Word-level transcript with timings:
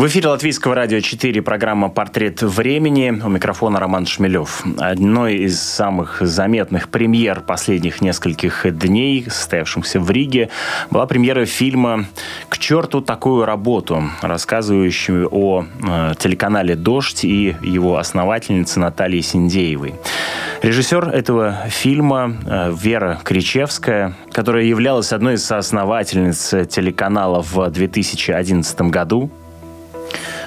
В 0.00 0.06
эфире 0.06 0.28
Латвийского 0.28 0.74
радио 0.74 1.00
4 1.00 1.42
программа 1.42 1.90
«Портрет 1.90 2.40
времени». 2.40 3.10
У 3.22 3.28
микрофона 3.28 3.78
Роман 3.78 4.06
Шмелев. 4.06 4.64
Одной 4.78 5.34
из 5.34 5.60
самых 5.60 6.22
заметных 6.22 6.88
премьер 6.88 7.42
последних 7.42 8.00
нескольких 8.00 8.64
дней, 8.78 9.26
состоявшихся 9.28 10.00
в 10.00 10.10
Риге, 10.10 10.48
была 10.90 11.04
премьера 11.04 11.44
фильма 11.44 12.06
«К 12.48 12.56
черту 12.56 13.02
такую 13.02 13.44
работу», 13.44 14.04
рассказывающую 14.22 15.28
о 15.30 15.66
э, 15.66 16.14
телеканале 16.18 16.76
«Дождь» 16.76 17.22
и 17.26 17.54
его 17.60 17.98
основательнице 17.98 18.80
Наталье 18.80 19.20
Синдеевой. 19.20 19.96
Режиссер 20.62 21.10
этого 21.10 21.66
фильма 21.68 22.38
э, 22.46 22.72
Вера 22.74 23.20
Кричевская, 23.22 24.14
которая 24.32 24.64
являлась 24.64 25.12
одной 25.12 25.34
из 25.34 25.44
соосновательниц 25.44 26.70
телеканала 26.70 27.42
в 27.42 27.68
2011 27.68 28.80
году, 28.80 29.30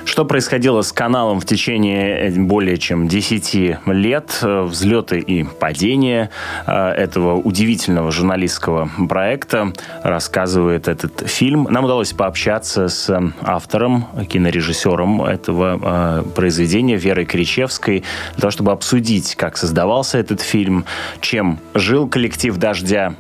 что 0.06 0.26
происходило 0.26 0.82
с 0.82 0.92
каналом 0.92 1.40
в 1.40 1.46
течение 1.46 2.30
э, 2.30 2.32
более 2.32 2.78
чем 2.78 3.08
10 3.08 3.78
лет, 3.88 4.40
э, 4.42 4.62
взлеты 4.64 5.20
и 5.20 5.44
падения 5.44 6.30
э, 6.66 6.72
этого 6.72 7.36
удивительного 7.36 8.12
журналистского 8.12 8.90
проекта, 9.08 9.74
рассказывает 10.04 10.88
этот 10.88 11.28
фильм. 11.30 11.68
Нам 11.70 11.86
удалось 11.86 12.14
пообщаться 12.14 12.88
с 12.88 13.10
автором, 13.42 14.06
кинорежиссером 14.30 15.24
этого 15.24 16.24
произведения 16.36 16.98
Верой 16.98 17.26
Кричевской 17.26 18.04
для 18.34 18.42
того, 18.42 18.52
чтобы 18.52 18.72
обсудить, 18.72 19.36
как 19.36 19.58
создавался 19.58 20.18
этот 20.18 20.42
фильм, 20.42 20.86
чем 21.22 21.60
жил 21.74 22.08
коллектив 22.08 22.56
«Дождя» 22.58 23.16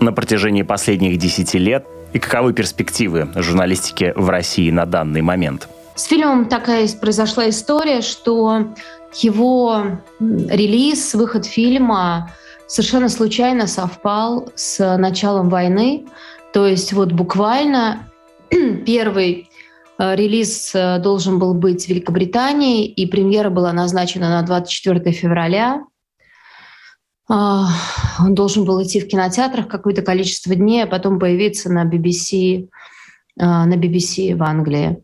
на 0.00 0.12
протяжении 0.12 0.62
последних 0.62 1.18
10 1.18 1.54
лет 1.54 1.86
и 2.12 2.18
каковы 2.18 2.52
перспективы 2.52 3.28
журналистики 3.34 4.12
в 4.16 4.28
России 4.28 4.70
на 4.70 4.86
данный 4.86 5.22
момент. 5.22 5.68
С 5.94 6.04
фильмом 6.04 6.48
такая 6.48 6.88
произошла 7.00 7.48
история, 7.48 8.00
что 8.00 8.74
его 9.14 9.98
релиз, 10.20 11.14
выход 11.14 11.44
фильма 11.44 12.32
совершенно 12.66 13.08
случайно 13.08 13.66
совпал 13.66 14.50
с 14.54 14.96
началом 14.96 15.48
войны. 15.48 16.06
То 16.52 16.66
есть 16.66 16.92
вот 16.92 17.12
буквально 17.12 18.08
первый 18.86 19.50
э, 19.98 20.16
релиз 20.16 20.72
э, 20.74 20.98
должен 21.00 21.38
был 21.38 21.54
быть 21.54 21.86
в 21.86 21.88
Великобритании, 21.88 22.86
и 22.86 23.06
премьера 23.06 23.50
была 23.50 23.72
назначена 23.72 24.28
на 24.28 24.42
24 24.42 25.12
февраля. 25.12 25.84
А, 27.28 27.68
он 28.18 28.34
должен 28.34 28.64
был 28.64 28.82
идти 28.82 29.00
в 29.00 29.08
кинотеатрах 29.08 29.68
какое-то 29.68 30.02
количество 30.02 30.54
дней, 30.54 30.84
а 30.84 30.88
потом 30.88 31.18
появиться 31.18 31.70
на 31.70 31.84
BBC 31.84 32.68
на 33.36 33.74
BBC 33.74 34.34
в 34.34 34.42
Англии. 34.42 35.02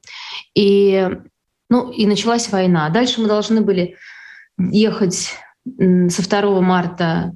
И, 0.54 1.08
ну, 1.70 1.90
и 1.90 2.06
началась 2.06 2.50
война. 2.50 2.88
Дальше 2.90 3.20
мы 3.20 3.28
должны 3.28 3.60
были 3.60 3.96
ехать 4.58 5.30
со 6.08 6.42
2 6.42 6.60
марта 6.60 7.32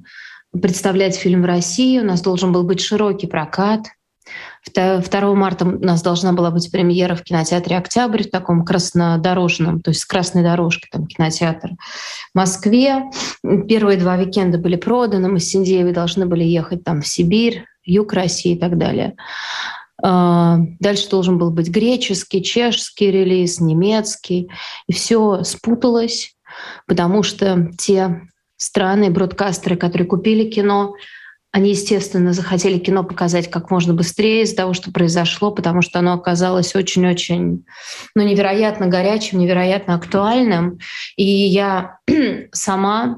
представлять 0.51 1.15
фильм 1.15 1.43
в 1.43 1.45
России. 1.45 1.99
У 1.99 2.05
нас 2.05 2.21
должен 2.21 2.51
был 2.51 2.63
быть 2.63 2.81
широкий 2.81 3.27
прокат. 3.27 3.87
2 4.73 5.33
марта 5.33 5.65
у 5.65 5.79
нас 5.79 6.01
должна 6.03 6.33
была 6.33 6.51
быть 6.51 6.71
премьера 6.71 7.15
в 7.15 7.23
кинотеатре 7.23 7.77
«Октябрь» 7.77 8.23
в 8.23 8.29
таком 8.29 8.63
краснодорожном, 8.63 9.81
то 9.81 9.89
есть 9.89 10.01
с 10.01 10.05
красной 10.05 10.43
дорожкой, 10.43 10.87
там 10.91 11.07
кинотеатр 11.07 11.71
в 11.71 12.35
Москве. 12.35 13.05
Первые 13.67 13.97
два 13.97 14.15
уикенда 14.15 14.59
были 14.59 14.75
проданы, 14.75 15.29
мы 15.29 15.39
с 15.39 15.49
Синдеевой 15.49 15.93
должны 15.93 16.27
были 16.27 16.43
ехать 16.43 16.83
там 16.83 17.01
в 17.01 17.07
Сибирь, 17.07 17.65
юг 17.83 18.13
России 18.13 18.53
и 18.53 18.59
так 18.59 18.77
далее. 18.77 19.15
А, 20.03 20.57
дальше 20.79 21.09
должен 21.09 21.37
был 21.37 21.51
быть 21.51 21.69
греческий, 21.69 22.43
чешский 22.43 23.11
релиз, 23.11 23.59
немецкий. 23.59 24.49
И 24.87 24.93
все 24.93 25.43
спуталось, 25.43 26.35
потому 26.87 27.23
что 27.23 27.71
те 27.77 28.21
страны, 28.57 29.09
бродкастеры, 29.09 29.75
которые 29.75 30.07
купили 30.07 30.49
кино, 30.49 30.95
они, 31.53 31.71
естественно, 31.71 32.31
захотели 32.31 32.79
кино 32.79 33.03
показать 33.03 33.51
как 33.51 33.71
можно 33.71 33.93
быстрее 33.93 34.43
из-за 34.43 34.55
того, 34.55 34.73
что 34.73 34.91
произошло, 34.91 35.51
потому 35.51 35.81
что 35.81 35.99
оно 35.99 36.13
оказалось 36.13 36.75
очень-очень 36.75 37.65
ну, 38.15 38.23
невероятно 38.23 38.87
горячим, 38.87 39.39
невероятно 39.39 39.95
актуальным. 39.95 40.79
И 41.17 41.25
я 41.25 41.97
сама 42.53 43.17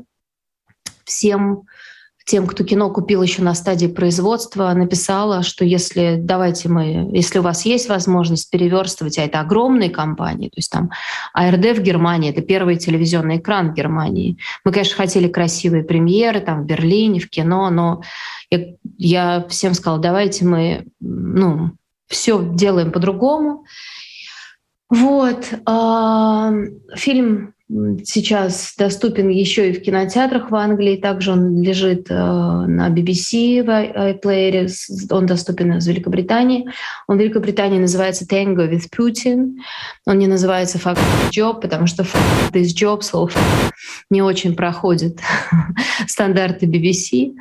всем 1.06 1.64
тем, 2.26 2.48
кто 2.48 2.64
кино 2.64 2.90
купил 2.90 3.22
еще 3.22 3.42
на 3.42 3.54
стадии 3.54 3.88
производства, 3.88 4.72
написала, 4.74 5.44
что 5.44 5.66
если 5.66 6.18
давайте 6.20 6.70
мы, 6.70 7.10
если 7.12 7.40
у 7.40 7.42
вас 7.42 7.66
есть 7.66 7.90
возможность 7.90 8.50
переверстывать, 8.50 9.18
а 9.18 9.24
это 9.24 9.42
огромные 9.42 9.90
компании, 9.90 10.48
то 10.48 10.58
есть 10.58 10.72
там 10.72 10.92
АРД 11.34 11.78
в 11.78 11.82
Германии, 11.82 12.32
это 12.32 12.42
первый 12.42 12.78
телевизионный 12.78 13.38
экран 13.38 13.72
в 13.72 13.74
Германии. 13.74 14.38
Мы, 14.64 14.72
конечно, 14.72 14.96
хотели 14.96 15.28
красивые 15.28 15.84
премьеры 15.84 16.40
там 16.40 16.64
в 16.64 16.66
Берлине, 16.66 17.20
в 17.20 17.30
кино, 17.30 17.70
но 17.70 18.02
я, 18.50 18.66
я 18.98 19.46
всем 19.50 19.74
сказала, 19.74 20.00
давайте 20.00 20.46
мы, 20.46 20.86
ну, 21.02 21.72
все 22.08 22.42
делаем 22.42 22.92
по-другому. 22.92 23.66
Вот. 24.90 25.46
А, 25.66 26.52
фильм 26.96 27.53
сейчас 27.70 28.74
доступен 28.78 29.30
еще 29.30 29.70
и 29.70 29.74
в 29.74 29.82
кинотеатрах 29.82 30.52
в 30.52 30.56
Англии. 30.56 30.98
Также 30.98 31.32
он 31.32 31.62
лежит 31.62 32.10
э, 32.10 32.14
на 32.14 32.90
BBC 32.90 33.64
в 33.64 33.70
iPlayer. 33.70 34.70
Он 35.10 35.26
доступен 35.26 35.78
из 35.78 35.88
Великобритании. 35.88 36.68
Он 37.08 37.18
в 37.18 37.22
Великобритании 37.22 37.80
называется 37.80 38.26
Tango 38.26 38.70
with 38.70 38.90
Putin. 38.96 39.56
Он 40.06 40.20
не 40.20 40.28
называется 40.28 40.78
Fuck 40.78 41.00
Job, 41.32 41.62
потому 41.62 41.88
что 41.88 42.04
Fuck 42.04 42.52
this 42.52 42.74
job, 42.76 43.02
слово 43.02 43.32
не 44.10 44.22
очень 44.22 44.56
проходит 44.56 45.20
стандарты 46.08 46.66
BBC. 46.66 47.34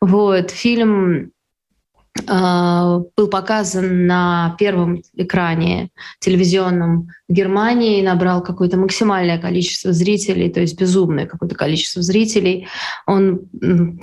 Вот. 0.00 0.50
Фильм 0.50 1.32
был 2.26 3.28
показан 3.28 4.06
на 4.06 4.56
первом 4.58 5.02
экране 5.14 5.90
телевизионном 6.18 7.08
в 7.28 7.32
Германии, 7.32 8.02
набрал 8.02 8.42
какое-то 8.42 8.76
максимальное 8.76 9.38
количество 9.38 9.92
зрителей, 9.92 10.50
то 10.50 10.60
есть 10.60 10.78
безумное 10.78 11.26
какое-то 11.26 11.54
количество 11.54 12.02
зрителей. 12.02 12.66
Он 13.06 13.42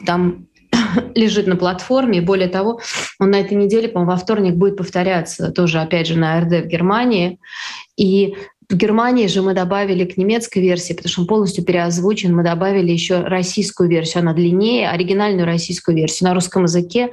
там 0.05 0.47
лежит 1.15 1.47
на 1.47 1.55
платформе. 1.55 2.21
Более 2.21 2.47
того, 2.47 2.79
он 3.19 3.31
на 3.31 3.39
этой 3.39 3.55
неделе, 3.55 3.87
по-моему, 3.87 4.11
во 4.11 4.17
вторник 4.17 4.55
будет 4.55 4.77
повторяться 4.77 5.51
тоже, 5.51 5.79
опять 5.79 6.07
же, 6.07 6.17
на 6.17 6.39
РД 6.41 6.65
в 6.65 6.67
Германии. 6.67 7.39
И 7.97 8.35
в 8.69 8.75
Германии 8.75 9.27
же 9.27 9.41
мы 9.41 9.53
добавили 9.53 10.03
к 10.03 10.17
немецкой 10.17 10.59
версии, 10.59 10.91
потому 10.91 11.09
что 11.09 11.21
он 11.21 11.27
полностью 11.27 11.63
переозвучен, 11.63 12.35
мы 12.35 12.43
добавили 12.43 12.91
еще 12.91 13.19
российскую 13.21 13.87
версию, 13.87 14.21
она 14.21 14.33
длиннее, 14.33 14.89
оригинальную 14.89 15.45
российскую 15.45 15.95
версию 15.95 16.27
на 16.27 16.35
русском 16.35 16.63
языке. 16.63 17.07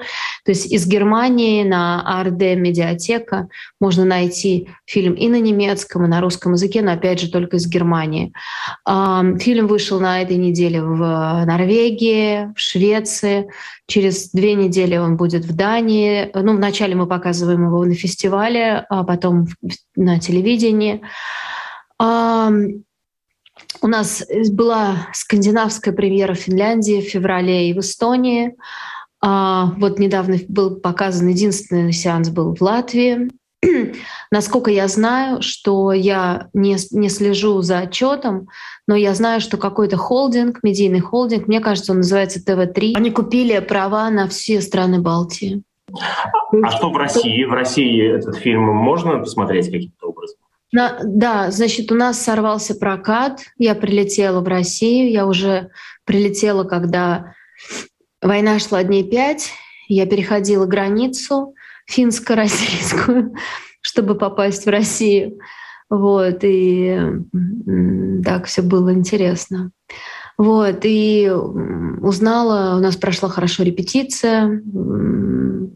То 0.45 0.51
есть 0.51 0.73
из 0.73 0.85
Германии 0.85 1.63
на 1.63 2.05
ARD 2.25 2.57
медиатека 2.57 3.47
можно 3.81 4.05
найти 4.05 4.69
фильм 4.85 5.15
и 5.15 5.29
на 5.29 5.39
немецком, 5.39 6.05
и 6.05 6.09
на 6.09 6.21
русском 6.21 6.55
языке, 6.55 6.83
но 6.83 6.91
опять 6.93 7.21
же 7.21 7.31
только 7.31 7.59
из 7.59 7.69
Германии. 7.69 8.33
Фильм 8.85 9.69
вышел 9.69 10.01
на 10.01 10.23
этой 10.23 10.37
неделе 10.37 10.83
в 10.83 11.45
Норвегии, 11.47 12.53
в 12.53 12.59
Швеции. 12.59 13.47
Через 13.87 14.31
две 14.31 14.55
недели 14.55 14.97
он 14.97 15.17
будет 15.17 15.45
в 15.45 15.55
Дании. 15.55 16.31
Ну, 16.35 16.57
вначале 16.57 16.97
мы 16.97 17.07
показываем 17.07 17.67
его 17.67 17.85
на 17.85 17.95
фестивале, 17.95 18.87
а 18.89 19.05
потом 19.05 19.47
на 19.95 20.19
телевидении. 20.19 21.01
У 23.81 23.87
нас 23.87 24.25
была 24.51 25.09
скандинавская 25.13 25.95
премьера 25.95 26.35
в 26.35 26.39
Финляндии 26.39 27.01
в 27.01 27.11
феврале 27.11 27.71
и 27.71 27.75
в 27.75 27.81
Эстонии. 27.81 28.57
А, 29.21 29.73
вот 29.79 29.99
недавно 29.99 30.37
был 30.49 30.77
показан 30.77 31.29
единственный 31.29 31.93
сеанс 31.93 32.29
был 32.29 32.55
в 32.55 32.61
Латвии. 32.61 33.31
Насколько 34.31 34.71
я 34.71 34.89
знаю, 34.89 35.41
что 35.41 35.93
я 35.93 36.49
не, 36.53 36.77
не 36.91 37.09
слежу 37.09 37.63
за 37.63 37.81
отчетом, 37.81 38.49
но 38.87 38.95
я 38.95 39.15
знаю, 39.15 39.41
что 39.41 39.57
какой-то 39.57 39.97
холдинг, 39.97 40.61
медийный 40.63 41.01
холдинг, 41.01 41.47
мне 41.47 41.61
кажется, 41.61 41.93
он 41.93 41.99
называется 41.99 42.45
ТВ-3, 42.45 42.93
они 42.97 43.11
купили 43.11 43.59
права 43.61 44.11
на 44.11 44.29
все 44.29 44.61
страны 44.61 45.01
Балтии. 45.01 45.63
А 46.63 46.71
что 46.71 46.91
в 46.91 46.97
России? 46.97 47.45
В 47.45 47.53
России 47.53 48.17
этот 48.17 48.37
фильм 48.37 48.63
можно 48.63 49.19
посмотреть 49.19 49.71
каким-то? 49.71 50.04
На, 50.75 50.99
да, 51.05 51.51
значит, 51.53 51.93
у 51.93 51.95
нас 51.95 52.21
сорвался 52.21 52.75
прокат. 52.75 53.43
Я 53.59 53.77
прилетела 53.77 54.41
в 54.41 54.49
Россию. 54.49 55.13
Я 55.13 55.25
уже 55.25 55.71
прилетела, 56.05 56.65
когда 56.65 57.37
война 58.21 58.59
шла 58.59 58.83
дней 58.83 59.09
пять. 59.09 59.53
Я 59.87 60.05
переходила 60.07 60.67
границу 60.67 61.55
финско-российскую, 61.87 63.37
чтобы 63.83 64.17
попасть 64.17 64.67
в 64.67 64.69
Россию. 64.69 65.39
Вот, 65.89 66.39
и 66.43 67.01
так 68.25 68.47
все 68.47 68.63
было 68.63 68.93
интересно. 68.93 69.71
Вот, 70.37 70.81
и 70.83 71.31
узнала, 71.31 72.77
у 72.77 72.81
нас 72.81 72.97
прошла 72.97 73.29
хорошо 73.29 73.63
репетиция. 73.63 74.61
У 74.67 75.71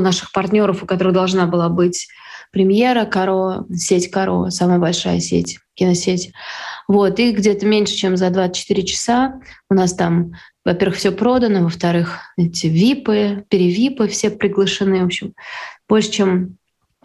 наших 0.00 0.30
партнеров, 0.30 0.84
у 0.84 0.86
которых 0.86 1.12
должна 1.12 1.46
была 1.46 1.68
быть 1.68 2.06
премьера 2.50 3.04
Каро, 3.04 3.64
сеть 3.74 4.10
Каро, 4.10 4.50
самая 4.50 4.78
большая 4.78 5.20
сеть, 5.20 5.58
киносеть. 5.74 6.32
Вот, 6.88 7.18
и 7.18 7.32
где-то 7.32 7.66
меньше, 7.66 7.94
чем 7.94 8.16
за 8.16 8.30
24 8.30 8.82
часа 8.84 9.40
у 9.68 9.74
нас 9.74 9.94
там, 9.94 10.32
во-первых, 10.64 10.98
все 10.98 11.12
продано, 11.12 11.62
во-вторых, 11.62 12.18
эти 12.36 12.66
випы, 12.66 13.44
перевипы 13.48 14.08
все 14.08 14.30
приглашены, 14.30 15.02
в 15.02 15.06
общем, 15.06 15.34
больше, 15.88 16.10
чем 16.10 16.56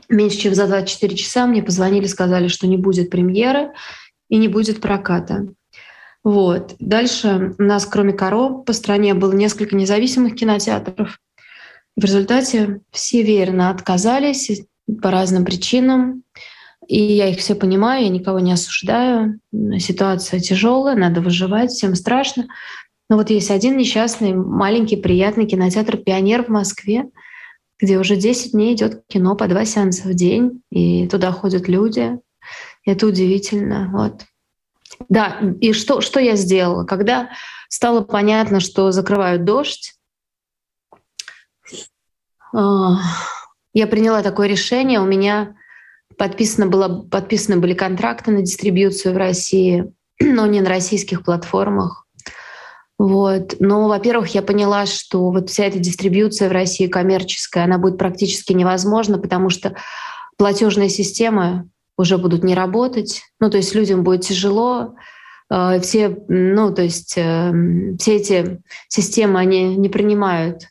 меньше, 0.09 0.37
чем 0.37 0.55
за 0.55 0.67
24 0.67 1.15
часа 1.15 1.45
мне 1.47 1.63
позвонили, 1.63 2.07
сказали, 2.07 2.47
что 2.47 2.67
не 2.67 2.77
будет 2.77 3.09
премьеры 3.09 3.71
и 4.29 4.37
не 4.37 4.47
будет 4.47 4.81
проката. 4.81 5.47
Вот. 6.23 6.75
Дальше 6.79 7.53
у 7.57 7.61
нас, 7.63 7.85
кроме 7.85 8.13
Каро, 8.13 8.49
по 8.49 8.73
стране 8.73 9.13
было 9.13 9.33
несколько 9.33 9.75
независимых 9.75 10.35
кинотеатров. 10.35 11.19
В 11.95 12.03
результате 12.03 12.81
все 12.91 13.21
верно 13.21 13.69
отказались 13.69 14.49
по 15.01 15.11
разным 15.11 15.45
причинам. 15.45 16.23
И 16.87 17.01
я 17.01 17.29
их 17.29 17.39
все 17.39 17.55
понимаю, 17.55 18.03
я 18.03 18.09
никого 18.09 18.39
не 18.39 18.51
осуждаю. 18.51 19.39
Ситуация 19.79 20.39
тяжелая, 20.39 20.95
надо 20.95 21.21
выживать, 21.21 21.71
всем 21.71 21.95
страшно. 21.95 22.47
Но 23.09 23.17
вот 23.17 23.29
есть 23.29 23.51
один 23.51 23.77
несчастный, 23.77 24.33
маленький, 24.33 24.97
приятный 24.97 25.45
кинотеатр 25.45 25.97
«Пионер» 25.97 26.43
в 26.43 26.49
Москве, 26.49 27.05
где 27.79 27.99
уже 27.99 28.15
10 28.15 28.51
дней 28.51 28.73
идет 28.73 29.03
кино 29.07 29.35
по 29.35 29.47
два 29.47 29.65
сеанса 29.65 30.07
в 30.07 30.13
день, 30.13 30.61
и 30.71 31.07
туда 31.07 31.31
ходят 31.31 31.67
люди. 31.67 32.19
Это 32.85 33.07
удивительно. 33.07 33.89
Вот. 33.91 34.25
Да, 35.09 35.39
и 35.59 35.73
что, 35.73 36.01
что 36.01 36.19
я 36.19 36.35
сделала? 36.35 36.85
Когда 36.85 37.29
стало 37.69 38.01
понятно, 38.01 38.59
что 38.59 38.91
закрывают 38.91 39.43
дождь, 39.43 39.93
а, 42.53 42.97
я 43.75 43.87
приняла 43.87 44.23
такое 44.23 44.47
решение. 44.47 45.01
У 45.01 45.05
меня 45.05 45.55
подписано 46.17 46.65
было, 46.65 47.03
подписаны 47.03 47.57
были 47.57 47.73
контракты 47.73 48.31
на 48.31 48.41
дистрибьюцию 48.41 49.13
в 49.13 49.17
России, 49.17 49.91
но 50.19 50.47
не 50.47 50.61
на 50.61 50.69
российских 50.69 51.23
платформах. 51.23 52.07
Вот. 52.97 53.57
Но, 53.59 53.89
во-первых, 53.89 54.33
я 54.33 54.41
поняла, 54.41 54.85
что 54.85 55.29
вот 55.29 55.49
вся 55.49 55.65
эта 55.65 55.77
дистрибьюция 55.77 56.47
в 56.47 56.53
России 56.53 56.87
коммерческая, 56.87 57.65
она 57.65 57.77
будет 57.77 57.97
практически 57.97 58.53
невозможна, 58.53 59.17
потому 59.17 59.49
что 59.49 59.75
платежные 60.37 60.87
системы 60.87 61.69
уже 61.97 62.17
будут 62.17 62.45
не 62.45 62.55
работать. 62.55 63.23
Ну, 63.41 63.49
то 63.49 63.57
есть 63.57 63.75
людям 63.75 64.05
будет 64.05 64.21
тяжело. 64.21 64.95
Э, 65.51 65.81
все, 65.81 66.17
ну, 66.29 66.73
то 66.73 66.81
есть 66.81 67.15
э, 67.17 67.51
все 67.99 68.15
эти 68.15 68.61
системы, 68.87 69.41
они 69.41 69.75
не 69.75 69.89
принимают 69.89 70.63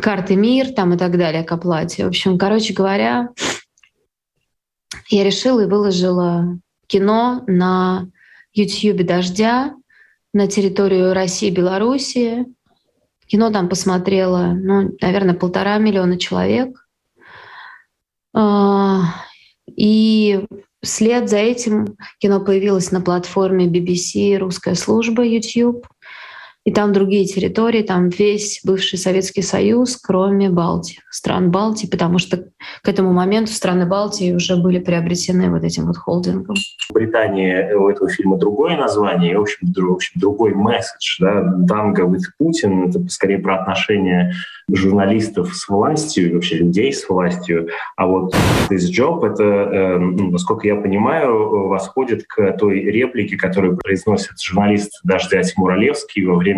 карты 0.00 0.36
МИР 0.36 0.72
там 0.72 0.94
и 0.94 0.98
так 0.98 1.16
далее 1.18 1.44
к 1.44 1.52
оплате. 1.52 2.04
В 2.04 2.08
общем, 2.08 2.38
короче 2.38 2.72
говоря, 2.72 3.30
я 5.08 5.24
решила 5.24 5.60
и 5.60 5.66
выложила 5.66 6.58
кино 6.86 7.42
на 7.46 8.08
YouTube 8.52 9.04
«Дождя», 9.04 9.74
на 10.34 10.46
территорию 10.46 11.12
России 11.12 11.48
и 11.48 11.54
Белоруссии. 11.54 12.46
Кино 13.26 13.50
там 13.50 13.68
посмотрело, 13.68 14.52
ну, 14.54 14.96
наверное, 15.00 15.34
полтора 15.34 15.78
миллиона 15.78 16.18
человек. 16.18 16.86
А, 18.34 19.02
и 19.66 20.46
вслед 20.82 21.28
за 21.28 21.36
этим 21.36 21.96
кино 22.18 22.40
появилось 22.40 22.90
на 22.92 23.00
платформе 23.00 23.66
BBC 23.66 24.38
«Русская 24.38 24.74
служба» 24.74 25.22
YouTube— 25.22 25.86
и 26.64 26.72
там 26.72 26.92
другие 26.92 27.24
территории, 27.24 27.82
там 27.82 28.08
весь 28.08 28.60
бывший 28.64 28.98
Советский 28.98 29.42
Союз, 29.42 29.96
кроме 29.96 30.48
Балтии, 30.48 31.00
стран 31.10 31.50
Балтии, 31.50 31.88
потому 31.88 32.18
что 32.18 32.44
к 32.82 32.88
этому 32.88 33.12
моменту 33.12 33.52
страны 33.52 33.86
Балтии 33.86 34.32
уже 34.32 34.56
были 34.56 34.78
приобретены 34.78 35.50
вот 35.50 35.64
этим 35.64 35.86
вот 35.86 35.96
холдингом. 35.96 36.54
В 36.88 36.94
Британии 36.94 37.72
у 37.74 37.88
этого 37.88 38.08
фильма 38.08 38.38
другое 38.38 38.76
название, 38.76 39.32
и, 39.32 39.36
в 39.36 39.40
общем, 39.40 39.72
в 39.74 39.92
общем 39.92 40.20
другой 40.20 40.54
месседж. 40.54 41.16
Да? 41.20 41.42
«Танго 41.68 42.02
with 42.04 42.22
Путин»— 42.38 42.84
это 42.88 43.00
скорее 43.08 43.38
про 43.38 43.60
отношения 43.60 44.32
журналистов 44.70 45.54
с 45.54 45.68
властью 45.68 46.34
вообще 46.34 46.56
людей 46.58 46.92
с 46.92 47.08
властью. 47.08 47.68
А 47.96 48.06
вот 48.06 48.34
«This 48.70 48.90
job»— 48.96 49.26
это, 49.32 49.42
э, 49.42 49.98
ну, 49.98 50.30
насколько 50.30 50.66
я 50.68 50.76
понимаю, 50.76 51.68
восходит 51.68 52.24
к 52.26 52.52
той 52.56 52.80
реплике, 52.80 53.36
которую 53.36 53.76
произносит 53.76 54.40
журналист 54.40 55.00
«Дождя» 55.02 55.42
Тимур 55.42 55.72
Олевский 55.72 56.24
во 56.24 56.36
время 56.36 56.51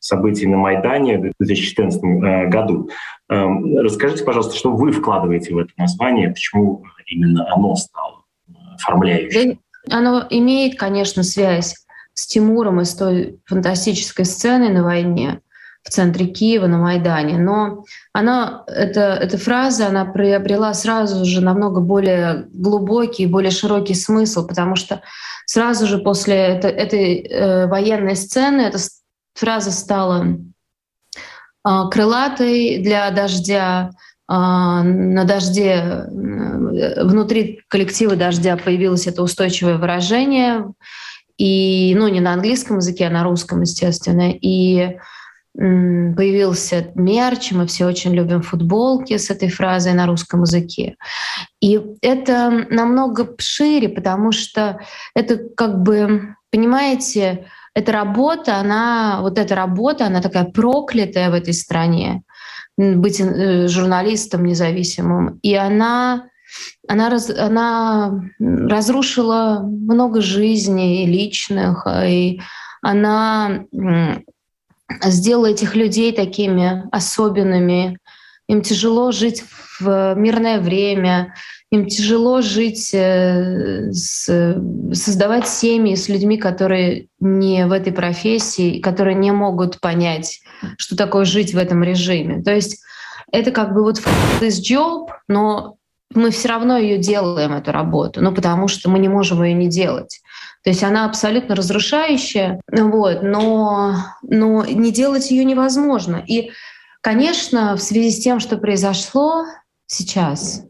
событий 0.00 0.46
на 0.46 0.56
Майдане 0.56 1.18
в 1.18 1.32
2014 1.38 2.02
э, 2.02 2.46
году. 2.48 2.90
Эм, 3.28 3.78
расскажите, 3.78 4.24
пожалуйста, 4.24 4.56
что 4.56 4.72
вы 4.72 4.92
вкладываете 4.92 5.54
в 5.54 5.58
это 5.58 5.70
название, 5.76 6.30
почему 6.30 6.84
именно 7.06 7.46
оно 7.52 7.74
стало 7.76 8.24
оформляющим? 8.74 9.60
Оно 9.90 10.26
имеет, 10.30 10.78
конечно, 10.78 11.22
связь 11.22 11.74
с 12.14 12.26
Тимуром 12.26 12.80
и 12.80 12.84
с 12.84 12.94
той 12.94 13.40
фантастической 13.46 14.24
сценой 14.24 14.70
на 14.70 14.82
войне, 14.82 15.40
в 15.82 15.88
центре 15.88 16.26
Киева 16.26 16.66
на 16.66 16.78
Майдане. 16.78 17.38
Но 17.38 17.84
она, 18.12 18.64
эта, 18.66 19.14
эта 19.14 19.38
фраза 19.38 19.86
она 19.86 20.04
приобрела 20.04 20.74
сразу 20.74 21.24
же 21.24 21.40
намного 21.40 21.80
более 21.80 22.46
глубокий, 22.52 23.26
более 23.26 23.50
широкий 23.50 23.94
смысл, 23.94 24.46
потому 24.46 24.76
что 24.76 25.02
сразу 25.46 25.86
же 25.86 25.98
после 25.98 26.36
это, 26.36 26.68
этой 26.68 27.20
э, 27.20 27.66
военной 27.66 28.16
сцены 28.16 28.62
эта 28.62 28.78
фраза 29.34 29.70
стала 29.70 30.36
э, 31.66 31.70
крылатой 31.90 32.78
для 32.78 33.10
дождя. 33.10 33.90
Э, 34.28 34.82
на 34.82 35.24
дожде, 35.24 35.72
э, 35.72 37.04
внутри 37.04 37.60
коллектива 37.68 38.16
дождя 38.16 38.56
появилось 38.56 39.06
это 39.06 39.22
устойчивое 39.22 39.78
выражение. 39.78 40.66
И, 41.38 41.94
ну, 41.96 42.08
не 42.08 42.20
на 42.20 42.34
английском 42.34 42.78
языке, 42.78 43.06
а 43.06 43.10
на 43.10 43.24
русском, 43.24 43.62
естественно. 43.62 44.30
И 44.30 44.96
появился 45.54 46.92
мерч, 46.94 47.52
мы 47.52 47.66
все 47.66 47.84
очень 47.84 48.14
любим 48.14 48.40
футболки 48.42 49.16
с 49.16 49.30
этой 49.30 49.48
фразой 49.48 49.94
на 49.94 50.06
русском 50.06 50.42
языке. 50.42 50.96
И 51.60 51.80
это 52.02 52.66
намного 52.70 53.34
шире, 53.38 53.88
потому 53.88 54.32
что 54.32 54.80
это 55.14 55.38
как 55.56 55.82
бы, 55.82 56.36
понимаете, 56.50 57.46
эта 57.80 57.92
работа, 57.92 58.56
она, 58.56 59.18
вот 59.20 59.38
эта 59.38 59.54
работа, 59.54 60.06
она 60.06 60.20
такая 60.20 60.44
проклятая 60.44 61.30
в 61.30 61.34
этой 61.34 61.52
стране, 61.52 62.22
быть 62.76 63.20
э, 63.20 63.68
журналистом 63.68 64.44
независимым. 64.44 65.38
И 65.42 65.54
она, 65.54 66.28
она, 66.88 67.10
раз, 67.10 67.30
она 67.30 68.22
разрушила 68.38 69.60
много 69.62 70.20
жизней 70.20 71.06
личных, 71.06 71.86
и 72.04 72.40
она 72.82 73.64
сделала 75.04 75.46
этих 75.46 75.76
людей 75.76 76.12
такими 76.12 76.84
особенными. 76.92 77.98
Им 78.50 78.62
тяжело 78.62 79.12
жить 79.12 79.44
в 79.78 80.14
мирное 80.16 80.58
время, 80.58 81.34
им 81.70 81.86
тяжело 81.86 82.42
жить, 82.42 82.90
э, 82.92 83.92
с, 83.92 84.24
создавать 84.92 85.48
семьи 85.48 85.94
с 85.94 86.08
людьми, 86.08 86.36
которые 86.36 87.06
не 87.20 87.64
в 87.66 87.70
этой 87.70 87.92
профессии, 87.92 88.80
которые 88.80 89.14
не 89.14 89.30
могут 89.30 89.78
понять, 89.78 90.40
что 90.78 90.96
такое 90.96 91.24
жить 91.24 91.54
в 91.54 91.58
этом 91.58 91.84
режиме. 91.84 92.42
То 92.42 92.52
есть 92.52 92.82
это 93.30 93.52
как 93.52 93.72
бы 93.72 93.84
вот 93.84 94.02
this 94.40 94.60
job, 94.60 95.10
но 95.28 95.76
мы 96.12 96.32
все 96.32 96.48
равно 96.48 96.76
ее 96.76 96.98
делаем, 96.98 97.52
эту 97.52 97.70
работу, 97.70 98.20
ну 98.20 98.34
потому 98.34 98.66
что 98.66 98.90
мы 98.90 98.98
не 98.98 99.08
можем 99.08 99.44
ее 99.44 99.54
не 99.54 99.68
делать. 99.68 100.20
То 100.64 100.70
есть 100.70 100.82
она 100.82 101.04
абсолютно 101.04 101.54
разрушающая, 101.54 102.60
вот, 102.68 103.22
но, 103.22 103.94
но 104.22 104.64
не 104.64 104.90
делать 104.90 105.30
ее 105.30 105.44
невозможно. 105.44 106.22
И, 106.26 106.50
конечно, 107.00 107.76
в 107.76 107.82
связи 107.82 108.10
с 108.10 108.22
тем, 108.22 108.40
что 108.40 108.56
произошло 108.58 109.44
сейчас, 109.86 110.64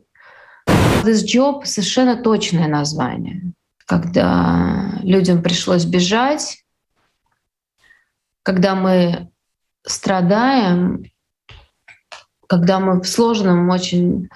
This 1.04 1.24
Job 1.24 1.64
совершенно 1.64 2.16
точное 2.16 2.68
название. 2.68 3.52
Когда 3.86 4.98
людям 5.02 5.42
пришлось 5.42 5.84
бежать, 5.84 6.64
когда 8.42 8.74
мы 8.74 9.30
страдаем, 9.84 11.04
когда 12.46 12.80
мы 12.80 13.00
в 13.00 13.08
сложном 13.08 13.68
очень 13.70 14.28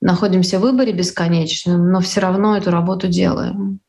находимся 0.00 0.58
в 0.58 0.62
выборе 0.62 0.92
бесконечном, 0.92 1.90
но 1.90 2.00
все 2.00 2.20
равно 2.20 2.56
эту 2.56 2.70
работу 2.70 3.08
делаем. 3.08 3.80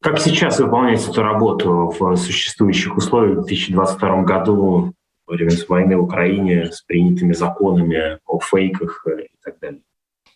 Как 0.00 0.18
сейчас 0.18 0.58
выполнять 0.58 1.06
эту 1.06 1.22
работу 1.22 1.94
в 1.98 2.16
существующих 2.16 2.96
условиях 2.96 3.38
в 3.38 3.46
2022 3.46 4.22
году 4.22 4.92
во 5.26 5.34
время 5.34 5.52
войны 5.68 5.96
в 5.96 6.02
Украине 6.04 6.70
с 6.70 6.82
принятыми 6.82 7.32
законами 7.32 8.18
о 8.26 8.40
фейках 8.40 9.06
и 9.06 9.30
так 9.42 9.58
далее? 9.60 9.80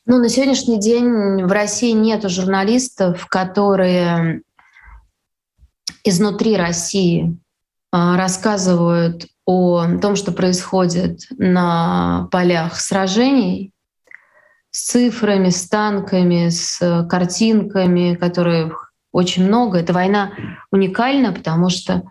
Ну, 0.06 0.18
на 0.18 0.28
сегодняшний 0.28 0.80
день 0.80 1.44
в 1.44 1.52
России 1.52 1.92
нет 1.92 2.28
журналистов, 2.30 3.26
которые 3.26 4.42
изнутри 6.02 6.56
России 6.56 7.36
а, 7.92 8.16
рассказывают 8.16 9.26
о 9.44 9.98
том, 10.00 10.16
что 10.16 10.32
происходит 10.32 11.20
на 11.36 12.28
полях 12.30 12.80
сражений, 12.80 13.72
с 14.70 14.90
цифрами, 14.90 15.50
с 15.50 15.68
танками, 15.68 16.48
с 16.50 17.06
картинками, 17.08 18.14
которые 18.14 18.72
очень 19.12 19.46
много. 19.46 19.78
Эта 19.78 19.92
война 19.92 20.32
уникальна, 20.70 21.32
потому 21.32 21.70
что 21.70 22.02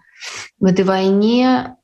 в 0.59 0.65
этой 0.65 0.83
войне 0.83 1.76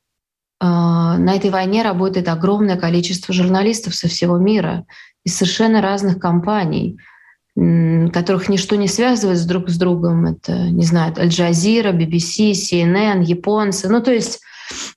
на 0.66 1.36
этой 1.36 1.50
войне 1.50 1.84
работает 1.84 2.28
огромное 2.30 2.78
количество 2.78 3.34
журналистов 3.34 3.96
со 3.96 4.08
всего 4.08 4.38
мира 4.38 4.86
из 5.26 5.36
совершенно 5.36 5.82
разных 5.82 6.20
компаний, 6.20 6.98
которых 7.56 8.50
ничто 8.50 8.76
не 8.76 8.88
связывает 8.88 9.46
друг 9.46 9.70
с 9.70 9.78
другом. 9.78 10.26
Это, 10.26 10.70
не 10.70 10.86
знаю, 10.86 11.14
Аль-Джазира, 11.18 11.92
BBC, 11.92 12.52
CNN, 12.52 13.24
японцы. 13.24 13.90
Ну, 13.90 14.02
то 14.02 14.12
есть 14.12 14.40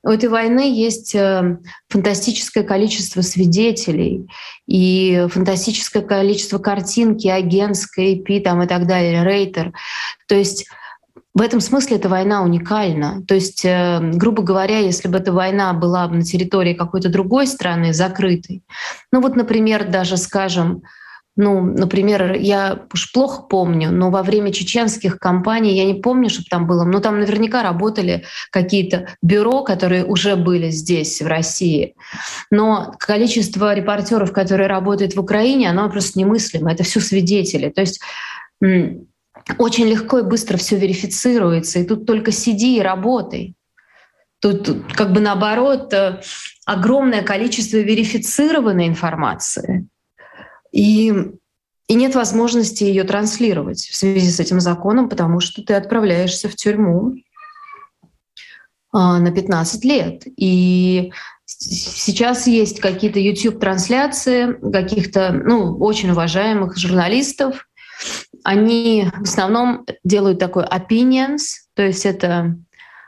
у 0.03 0.09
этой 0.09 0.29
войны 0.29 0.73
есть 0.73 1.15
э, 1.15 1.59
фантастическое 1.89 2.63
количество 2.63 3.21
свидетелей 3.21 4.29
и 4.67 5.27
фантастическое 5.29 6.03
количество 6.03 6.59
картинки, 6.59 7.27
агентской, 7.27 8.17
IP 8.17 8.41
там, 8.43 8.63
и 8.63 8.67
так 8.67 8.87
далее, 8.87 9.25
рейтер. 9.25 9.73
То 10.29 10.37
есть 10.37 10.67
в 11.37 11.43
этом 11.43 11.61
смысле 11.61 11.99
эта 11.99 12.09
война 12.09 12.43
уникальна. 12.43 13.23
То 13.29 13.35
есть, 13.35 13.63
э, 13.63 14.01
грубо 14.01 14.43
говоря, 14.43 14.79
если 14.79 15.07
бы 15.07 15.19
эта 15.19 15.33
война 15.33 15.75
была 15.75 16.09
на 16.09 16.23
территории 16.23 16.73
какой-то 16.73 17.11
другой 17.11 17.47
страны, 17.47 17.93
закрытой, 17.93 18.63
ну 19.13 19.21
вот, 19.21 19.37
например, 19.37 19.87
даже, 19.87 20.17
скажем, 20.17 20.83
ну, 21.37 21.61
например, 21.61 22.37
я 22.37 22.87
уж 22.91 23.13
плохо 23.13 23.43
помню, 23.43 23.91
но 23.91 24.11
во 24.11 24.23
время 24.23 24.51
чеченских 24.51 25.19
кампаний, 25.19 25.77
я 25.77 25.85
не 25.85 26.01
помню, 26.01 26.31
что 26.31 26.43
там 26.49 26.67
было, 26.67 26.85
но 26.85 27.01
там 27.01 27.21
наверняка 27.21 27.63
работали 27.63 28.25
какие-то 28.51 29.09
бюро, 29.21 29.63
которые 29.63 30.07
уже 30.07 30.37
были 30.37 30.71
здесь, 30.71 31.21
в 31.21 31.27
России. 31.27 31.97
Но 32.51 32.95
количество 32.99 33.75
репортеров, 33.75 34.33
которые 34.33 34.69
работают 34.69 35.15
в 35.15 35.21
Украине, 35.21 35.69
оно 35.69 35.91
просто 35.91 36.19
немыслимо. 36.19 36.73
Это 36.73 36.83
все 36.83 37.01
свидетели. 37.01 37.69
То 37.69 37.83
есть 37.83 38.01
очень 39.59 39.87
легко 39.87 40.19
и 40.19 40.23
быстро 40.23 40.57
все 40.57 40.77
верифицируется, 40.77 41.79
и 41.79 41.85
тут 41.85 42.07
только 42.07 42.33
сиди 42.33 42.79
и 42.79 42.83
работай. 42.83 43.55
Тут 44.41 44.69
как 44.95 45.13
бы 45.13 45.21
наоборот 45.21 45.93
э, 45.93 46.21
огромное 46.67 47.23
количество 47.23 47.79
верифицированной 47.79 48.87
информации, 48.87 49.89
и, 50.73 51.13
и 51.89 51.95
нет 51.95 52.15
возможности 52.15 52.85
ее 52.85 53.05
транслировать 53.05 53.79
в 53.79 53.95
связи 53.95 54.31
с 54.31 54.41
этим 54.41 54.61
законом, 54.61 55.09
потому 55.09 55.41
что 55.41 55.63
ты 55.63 55.75
отправляешься 55.75 56.49
в 56.49 56.55
тюрьму 56.55 57.15
а, 58.93 59.19
на 59.19 59.31
15 59.31 59.85
лет. 59.85 60.23
И 60.37 61.13
сейчас 61.47 62.47
есть 62.47 62.81
какие-то 62.81 63.21
YouTube-трансляции 63.21 64.59
каких-то 64.71 65.33
ну, 65.33 65.77
очень 65.79 66.11
уважаемых 66.11 66.77
журналистов, 66.77 67.67
они 68.47 69.09
в 69.13 69.23
основном 69.23 69.85
делают 70.05 70.39
такой 70.39 70.65
opinions, 70.65 71.41
то 71.75 71.83
есть 71.83 72.07
это 72.07 72.57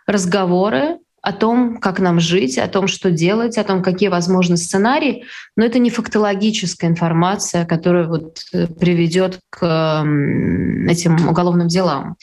разговоры 0.05 0.99
о 1.23 1.33
том, 1.33 1.79
как 1.79 2.01
нам 2.01 2.19
жить, 2.19 2.59
о 2.59 2.67
том, 2.67 2.89
что 2.89 3.13
делать, 3.13 3.57
о 3.57 3.63
том, 3.63 3.81
какие 3.81 4.09
возможны 4.09 4.57
сценарии, 4.57 5.25
но 5.55 5.65
это 5.65 5.79
не 5.79 5.91
фактологическая 5.91 6.91
информация, 6.91 7.65
которая 7.67 8.09
вот 8.09 8.41
э, 8.53 8.67
приведет 8.67 9.39
к 9.49 10.01
этим 10.89 11.29
уголовным 11.29 11.69
делам. 11.69 12.17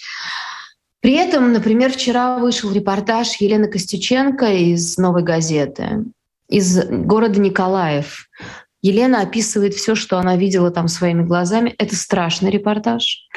При 1.00 1.14
этом, 1.14 1.54
например, 1.54 1.94
вчера 1.94 2.38
вышел 2.38 2.74
репортаж 2.74 3.40
Елены 3.40 3.70
Костюченко 3.70 4.48
из 4.48 4.98
«Новой 4.98 5.24
газеты», 5.24 6.04
из 6.50 6.84
города 6.86 7.40
Николаев. 7.40 8.28
Елена 8.86 9.22
описывает 9.24 9.74
все, 9.74 9.96
что 9.96 10.20
она 10.20 10.36
видела 10.36 10.70
там 10.70 10.88
своими 10.88 11.24
глазами. 11.24 11.74
Это 11.80 11.96
страшный 11.96 12.52
репортаж. 12.52 13.28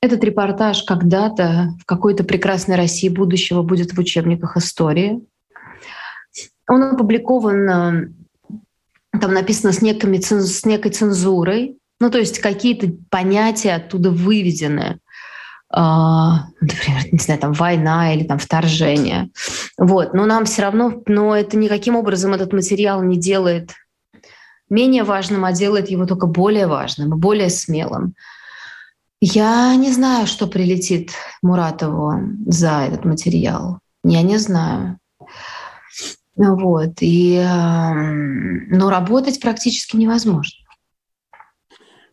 Этот 0.00 0.24
репортаж 0.24 0.82
когда-то 0.82 1.74
в 1.80 1.84
какой-то 1.84 2.24
прекрасной 2.24 2.74
России 2.74 3.08
будущего 3.08 3.62
будет 3.62 3.92
в 3.92 4.00
учебниках 4.00 4.56
истории. 4.56 5.20
Он 6.68 6.82
опубликован, 6.82 7.70
э, 7.70 8.08
там 9.20 9.32
написано 9.32 9.72
с, 9.72 9.80
некими, 9.80 10.18
с 10.18 10.64
некой 10.64 10.90
цензурой, 10.90 11.76
ну 12.00 12.10
то 12.10 12.18
есть 12.18 12.40
какие-то 12.40 12.92
понятия 13.10 13.74
оттуда 13.74 14.10
выведены. 14.10 14.98
Uh, 15.72 16.38
например, 16.60 17.02
не 17.12 17.18
знаю, 17.20 17.38
там 17.38 17.52
война 17.52 18.12
или 18.12 18.24
там 18.24 18.40
вторжение. 18.40 19.30
Вот. 19.78 20.14
Но 20.14 20.26
нам 20.26 20.46
все 20.46 20.62
равно, 20.62 21.00
но 21.06 21.36
это 21.36 21.56
никаким 21.56 21.94
образом 21.94 22.34
этот 22.34 22.52
материал 22.52 23.04
не 23.04 23.16
делает 23.16 23.70
менее 24.70 25.04
важным, 25.04 25.44
а 25.44 25.52
делает 25.52 25.90
его 25.90 26.06
только 26.06 26.26
более 26.26 26.66
важным, 26.66 27.10
более 27.18 27.50
смелым. 27.50 28.14
Я 29.20 29.74
не 29.76 29.92
знаю, 29.92 30.26
что 30.26 30.46
прилетит 30.46 31.10
Муратову 31.42 32.14
за 32.46 32.84
этот 32.86 33.04
материал. 33.04 33.80
Я 34.02 34.22
не 34.22 34.38
знаю. 34.38 34.98
Вот. 36.36 36.94
И, 37.00 37.38
но 37.44 38.88
работать 38.88 39.40
практически 39.40 39.96
невозможно. 39.96 40.59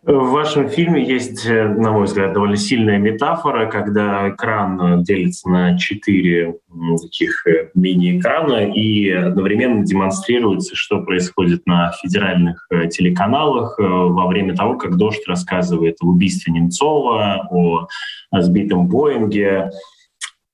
В 0.08 0.32
вашем 0.32 0.70
фильме 0.70 1.06
есть, 1.06 1.46
э, 1.46 1.68
на 1.68 1.92
мой 1.92 2.06
взгляд, 2.06 2.32
довольно 2.32 2.56
сильная 2.56 2.98
метафора, 2.98 3.70
когда 3.70 4.30
экран 4.30 4.80
э, 4.80 5.04
делится 5.04 5.50
на 5.50 5.78
четыре 5.78 6.56
таких 7.02 7.46
э, 7.46 7.72
мини-экрана 7.76 8.72
и 8.72 9.10
одновременно 9.10 9.84
демонстрируется, 9.84 10.78
что 10.78 11.02
происходит 11.02 11.66
на 11.66 11.92
федеральных 12.02 12.70
телеканалах 12.90 13.78
во 13.80 14.28
время 14.28 14.56
того, 14.56 14.78
как 14.78 14.96
«Дождь» 14.96 15.28
рассказывает 15.28 15.98
о 16.02 16.08
убийстве 16.08 16.54
Немцова, 16.54 17.46
о 17.52 17.88
сбитом 18.32 18.88
Боинге, 18.88 19.72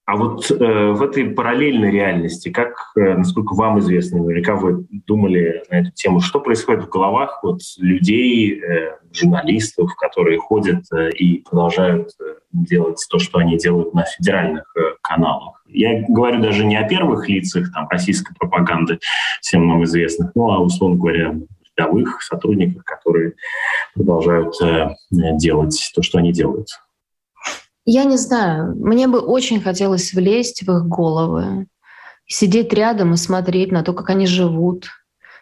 а 0.05 0.17
вот 0.17 0.51
э, 0.51 0.55
в 0.91 1.01
этой 1.01 1.29
параллельной 1.29 1.89
реальности, 1.89 2.49
как, 2.49 2.73
э, 2.97 3.15
насколько 3.15 3.53
вам 3.53 3.79
известно, 3.79 4.21
наверняка 4.21 4.55
вы 4.55 4.85
думали 4.89 5.63
на 5.69 5.79
эту 5.79 5.91
тему, 5.91 6.19
что 6.19 6.41
происходит 6.41 6.83
в 6.83 6.89
головах 6.89 7.39
вот 7.41 7.61
людей, 7.77 8.59
э, 8.59 8.97
журналистов, 9.13 9.95
которые 9.95 10.39
ходят 10.39 10.83
э, 10.93 11.11
и 11.11 11.39
продолжают 11.39 12.09
э, 12.19 12.35
делать 12.51 13.05
то, 13.09 13.17
что 13.17 13.39
они 13.39 13.57
делают 13.57 13.93
на 13.93 14.03
федеральных 14.03 14.65
э, 14.75 14.95
каналах. 15.01 15.63
Я 15.69 16.03
говорю 16.07 16.41
даже 16.41 16.65
не 16.65 16.75
о 16.75 16.87
первых 16.87 17.29
лицах 17.29 17.71
там, 17.73 17.87
российской 17.89 18.35
пропаганды, 18.35 18.99
всем 19.39 19.67
нам 19.67 19.85
известных, 19.85 20.31
ну 20.35 20.51
а, 20.51 20.59
условно 20.59 20.97
говоря, 20.97 21.35
рядовых 21.77 22.21
сотрудниках, 22.21 22.83
которые 22.83 23.33
продолжают 23.95 24.53
э, 24.61 24.89
делать 25.11 25.91
то, 25.95 26.01
что 26.01 26.19
они 26.19 26.33
делают. 26.33 26.67
Я 27.85 28.05
не 28.05 28.17
знаю, 28.17 28.75
мне 28.75 29.07
бы 29.07 29.19
очень 29.19 29.61
хотелось 29.61 30.13
влезть 30.13 30.63
в 30.63 30.71
их 30.71 30.85
головы, 30.85 31.67
сидеть 32.25 32.71
рядом 32.73 33.13
и 33.13 33.17
смотреть 33.17 33.71
на 33.71 33.83
то, 33.83 33.93
как 33.93 34.09
они 34.09 34.25
живут, 34.25 34.87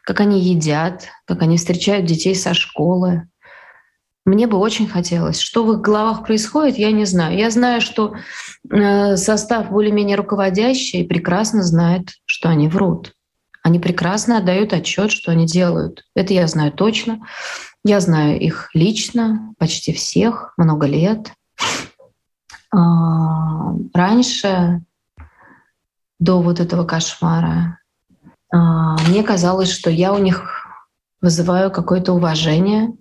как 0.03 0.19
они 0.21 0.39
едят, 0.39 1.07
как 1.25 1.43
они 1.43 1.57
встречают 1.57 2.05
детей 2.05 2.33
со 2.35 2.53
школы. 2.53 3.27
Мне 4.25 4.47
бы 4.47 4.57
очень 4.57 4.87
хотелось. 4.87 5.39
Что 5.39 5.63
в 5.63 5.73
их 5.73 5.81
головах 5.81 6.25
происходит, 6.25 6.77
я 6.77 6.91
не 6.91 7.05
знаю. 7.05 7.37
Я 7.37 7.49
знаю, 7.49 7.81
что 7.81 8.15
э, 8.69 9.17
состав 9.17 9.71
более-менее 9.71 10.15
руководящий 10.15 11.05
прекрасно 11.05 11.63
знает, 11.63 12.09
что 12.25 12.49
они 12.49 12.67
врут. 12.67 13.13
Они 13.63 13.79
прекрасно 13.79 14.37
отдают 14.37 14.73
отчет, 14.73 15.11
что 15.11 15.31
они 15.31 15.45
делают. 15.45 16.05
Это 16.15 16.33
я 16.33 16.47
знаю 16.47 16.71
точно. 16.71 17.19
Я 17.83 17.99
знаю 17.99 18.39
их 18.39 18.69
лично, 18.73 19.53
почти 19.57 19.93
всех, 19.93 20.53
много 20.57 20.87
лет. 20.87 21.33
А, 22.73 23.73
раньше, 23.93 24.81
до 26.19 26.41
вот 26.41 26.59
этого 26.59 26.85
кошмара, 26.85 27.79
а, 28.51 28.97
мне 29.07 29.23
казалось, 29.23 29.71
что 29.71 29.89
я 29.89 30.13
у 30.13 30.17
них 30.17 30.65
вызываю 31.21 31.71
какое-то 31.71 32.13
уважение. 32.13 32.93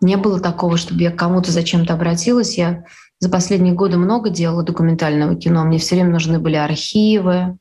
Не 0.00 0.16
было 0.16 0.40
такого, 0.40 0.76
чтобы 0.76 1.02
я 1.02 1.10
к 1.10 1.18
кому-то 1.18 1.50
зачем-то 1.52 1.94
обратилась. 1.94 2.56
Я 2.56 2.84
за 3.18 3.28
последние 3.28 3.74
годы 3.74 3.98
много 3.98 4.30
делала 4.30 4.62
документального 4.62 5.36
кино. 5.36 5.64
Мне 5.64 5.78
все 5.78 5.96
время 5.96 6.10
нужны 6.10 6.38
были 6.38 6.56
архивы. 6.56 7.58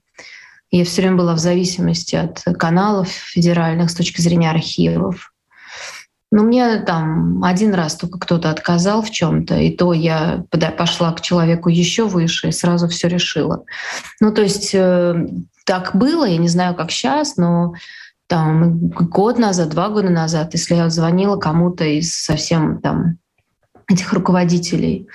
Я 0.72 0.86
все 0.86 1.02
время 1.02 1.18
была 1.18 1.34
в 1.34 1.40
зависимости 1.40 2.16
от 2.16 2.42
каналов 2.58 3.10
федеральных 3.10 3.90
с 3.90 3.96
точки 3.96 4.22
зрения 4.22 4.52
архивов. 4.52 5.34
Ну, 6.32 6.44
мне 6.44 6.78
там 6.82 7.44
один 7.44 7.74
раз 7.74 7.96
только 7.96 8.20
кто-то 8.20 8.52
отказал 8.52 9.02
в 9.02 9.10
чем-то, 9.10 9.58
и 9.58 9.72
то 9.72 9.94
я 9.94 10.46
пошла 10.78 11.12
к 11.14 11.22
человеку 11.22 11.70
еще 11.70 12.06
выше 12.06 12.50
и 12.50 12.52
сразу 12.52 12.88
все 12.88 13.08
решила. 13.08 13.64
Ну, 14.20 14.32
то 14.32 14.44
есть 14.44 14.76
э, 14.76 15.28
так 15.66 15.96
было, 15.96 16.26
я 16.26 16.38
не 16.38 16.48
знаю, 16.48 16.76
как 16.76 16.92
сейчас, 16.92 17.36
но 17.36 17.74
там 18.28 18.90
год 18.90 19.40
назад, 19.40 19.70
два 19.70 19.90
года 19.90 20.10
назад, 20.10 20.54
если 20.54 20.76
я 20.76 20.90
звонила 20.90 21.38
кому-то 21.38 21.84
из 21.84 22.14
совсем 22.14 22.80
там 22.80 23.18
этих 23.88 24.14
руководителей, 24.14 25.08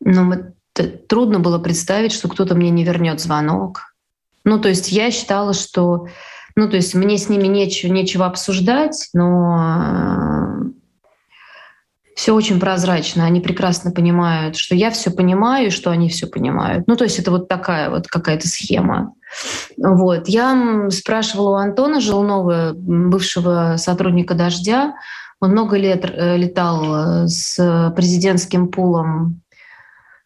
ну, 0.00 0.32
это, 0.32 0.88
трудно 1.06 1.38
было 1.38 1.60
представить, 1.60 2.10
что 2.10 2.28
кто-то 2.28 2.56
мне 2.56 2.70
не 2.70 2.82
вернет 2.82 3.20
звонок. 3.20 3.94
Ну, 4.44 4.58
то 4.58 4.68
есть 4.68 4.90
я 4.90 5.12
считала, 5.12 5.52
что 5.52 6.08
ну, 6.56 6.68
то 6.68 6.76
есть 6.76 6.94
мне 6.94 7.18
с 7.18 7.28
ними 7.28 7.46
нечего, 7.46 7.92
нечего 7.92 8.26
обсуждать, 8.26 9.08
но 9.12 10.64
э, 10.64 10.70
все 12.14 12.34
очень 12.34 12.60
прозрачно. 12.60 13.24
Они 13.24 13.40
прекрасно 13.40 13.92
понимают, 13.92 14.56
что 14.56 14.74
я 14.74 14.90
все 14.90 15.10
понимаю, 15.10 15.70
что 15.70 15.90
они 15.90 16.08
все 16.08 16.26
понимают. 16.26 16.86
Ну, 16.86 16.96
то 16.96 17.04
есть 17.04 17.18
это 17.18 17.30
вот 17.30 17.48
такая 17.48 17.90
вот 17.90 18.08
какая-то 18.08 18.46
схема. 18.48 19.14
Вот. 19.76 20.28
Я 20.28 20.88
спрашивала 20.90 21.50
у 21.50 21.54
Антона 21.54 22.00
Желнова, 22.00 22.72
бывшего 22.74 23.76
сотрудника 23.76 24.34
«Дождя», 24.34 24.94
он 25.40 25.52
много 25.52 25.78
лет 25.78 26.04
э, 26.04 26.36
летал 26.36 27.24
э, 27.24 27.28
с 27.28 27.92
президентским 27.96 28.68
пулом 28.68 29.40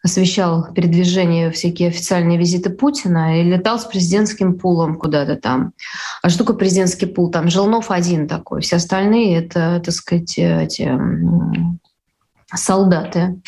освещал 0.05 0.71
передвижение, 0.71 1.49
всякие 1.49 1.89
официальные 1.89 2.37
визиты 2.37 2.69
Путина 2.69 3.41
и 3.41 3.43
летал 3.43 3.79
с 3.79 3.85
президентским 3.85 4.57
пулом 4.57 4.97
куда-то 4.97 5.35
там. 5.35 5.73
А 6.21 6.29
что 6.29 6.39
такое 6.39 6.55
президентский 6.55 7.07
пул? 7.07 7.31
Там 7.31 7.49
Желнов 7.49 7.89
один 7.89 8.27
такой, 8.27 8.61
все 8.61 8.75
остальные— 8.75 9.39
это, 9.39 9.81
так 9.83 9.93
сказать, 9.93 10.37
эти 10.37 10.91
солдаты 12.53 13.41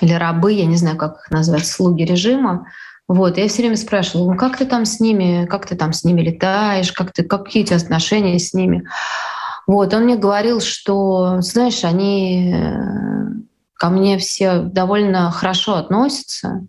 или 0.00 0.12
рабы, 0.12 0.52
я 0.52 0.66
не 0.66 0.76
знаю, 0.76 0.96
как 0.96 1.20
их 1.20 1.30
назвать, 1.30 1.66
слуги 1.66 2.02
режима. 2.02 2.66
Вот, 3.06 3.38
я 3.38 3.48
все 3.48 3.62
время 3.62 3.76
спрашивала, 3.76 4.32
ну 4.32 4.36
как 4.36 4.56
ты 4.56 4.64
там 4.64 4.84
с 4.84 4.98
ними, 4.98 5.46
как 5.46 5.66
ты 5.66 5.76
там 5.76 5.92
с 5.92 6.02
ними 6.02 6.22
летаешь, 6.22 6.92
как 6.92 7.12
ты, 7.12 7.22
какие 7.22 7.62
у 7.62 7.66
тебя 7.66 7.76
отношения 7.76 8.38
с 8.38 8.52
ними? 8.52 8.84
Вот, 9.68 9.94
он 9.94 10.04
мне 10.04 10.16
говорил, 10.16 10.60
что, 10.60 11.40
знаешь, 11.40 11.84
они 11.84 12.52
ко 13.80 13.88
мне 13.88 14.18
все 14.18 14.58
довольно 14.58 15.30
хорошо 15.30 15.76
относятся, 15.76 16.66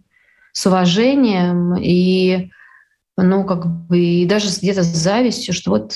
с 0.53 0.65
уважением 0.65 1.75
и, 1.75 2.49
ну, 3.17 3.43
как 3.43 3.65
бы, 3.65 3.99
и 3.99 4.25
даже 4.25 4.47
где-то 4.47 4.81
с 4.81 4.95
завистью, 4.95 5.53
что 5.53 5.71
вот 5.71 5.91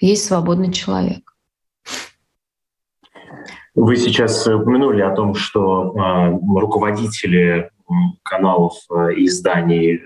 есть 0.00 0.26
свободный 0.26 0.70
человек. 0.70 1.34
Вы 3.74 3.96
сейчас 3.96 4.46
упомянули 4.46 5.00
о 5.00 5.14
том, 5.14 5.34
что 5.34 5.94
э, 5.96 6.60
руководители 6.60 7.70
каналов 8.22 8.74
и 9.16 9.24
изданий 9.24 9.94
э, 9.94 10.00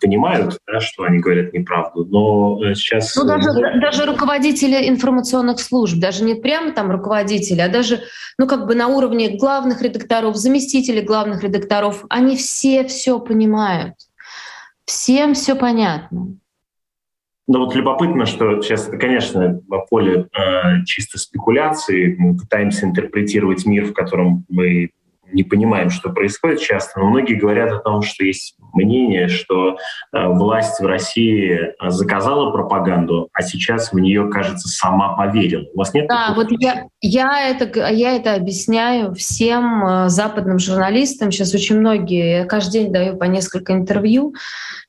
понимают, 0.00 0.58
да, 0.66 0.80
что 0.80 1.04
они 1.04 1.18
говорят 1.18 1.52
неправду, 1.52 2.04
но 2.04 2.60
э, 2.64 2.74
сейчас... 2.74 3.14
Ну, 3.16 3.24
даже, 3.24 3.48
даже 3.80 4.06
руководители 4.06 4.88
информационных 4.88 5.60
служб, 5.60 5.98
даже 5.98 6.24
не 6.24 6.34
прямо 6.34 6.72
там 6.72 6.90
руководители, 6.90 7.60
а 7.60 7.68
даже, 7.68 8.00
ну, 8.38 8.46
как 8.46 8.66
бы 8.66 8.74
на 8.74 8.88
уровне 8.88 9.36
главных 9.36 9.82
редакторов, 9.82 10.36
заместителей 10.36 11.02
главных 11.02 11.42
редакторов, 11.42 12.04
они 12.08 12.36
все 12.36 12.84
все 12.84 13.18
понимают. 13.18 13.94
Всем 14.86 15.34
все 15.34 15.54
понятно. 15.54 16.36
Ну 17.46 17.58
вот 17.58 17.74
любопытно, 17.74 18.24
что 18.24 18.62
сейчас 18.62 18.86
конечно, 18.86 19.60
поле 19.90 20.28
э, 20.32 20.84
чисто 20.86 21.18
спекуляции. 21.18 22.16
Мы 22.18 22.36
пытаемся 22.36 22.86
интерпретировать 22.86 23.66
мир, 23.66 23.86
в 23.86 23.92
котором 23.92 24.46
мы 24.48 24.90
не 25.32 25.42
понимаем, 25.42 25.90
что 25.90 26.10
происходит 26.10 26.60
часто, 26.60 27.00
но 27.00 27.10
многие 27.10 27.34
говорят 27.34 27.70
о 27.72 27.80
том, 27.80 28.02
что 28.02 28.24
есть 28.24 28.56
мнение, 28.74 29.28
что 29.28 29.76
э, 30.12 30.26
власть 30.28 30.80
в 30.80 30.86
России 30.86 31.52
э, 31.52 31.90
заказала 31.90 32.50
пропаганду, 32.50 33.28
а 33.32 33.42
сейчас 33.42 33.92
в 33.92 33.98
нее, 33.98 34.28
кажется, 34.30 34.68
сама 34.68 35.16
поверила. 35.16 35.64
У 35.74 35.78
вас 35.78 35.94
нет? 35.94 36.08
Да, 36.08 36.32
вот 36.34 36.48
я, 36.50 36.86
я, 37.00 37.48
это, 37.48 37.88
я 37.90 38.16
это 38.16 38.34
объясняю 38.34 39.14
всем 39.14 39.86
э, 39.86 40.08
западным 40.08 40.58
журналистам. 40.58 41.30
Сейчас 41.30 41.54
очень 41.54 41.78
многие, 41.78 42.38
я 42.38 42.44
каждый 42.44 42.84
день 42.84 42.92
даю 42.92 43.16
по 43.16 43.24
несколько 43.24 43.72
интервью. 43.72 44.34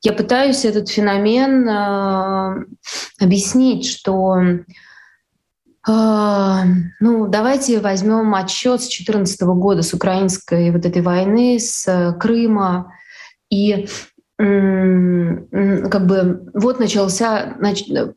Я 0.02 0.13
пытаюсь 0.13 0.65
этот 0.65 0.89
феномен 0.89 1.67
э, 1.67 2.65
объяснить, 3.19 3.88
что 3.88 4.39
ну, 5.88 7.28
давайте 7.28 7.80
возьмем 7.80 8.34
отчет 8.34 8.82
с 8.82 8.88
2014 8.88 9.41
года, 9.41 9.84
с 9.84 9.93
украинской 9.93 10.71
вот 10.71 10.84
этой 10.84 11.04
войны, 11.04 11.60
с 11.60 12.15
Крыма. 12.19 12.91
И 13.49 13.88
как 14.38 16.08
бы 16.08 16.49
вот 16.53 16.79
начался, 16.79 17.55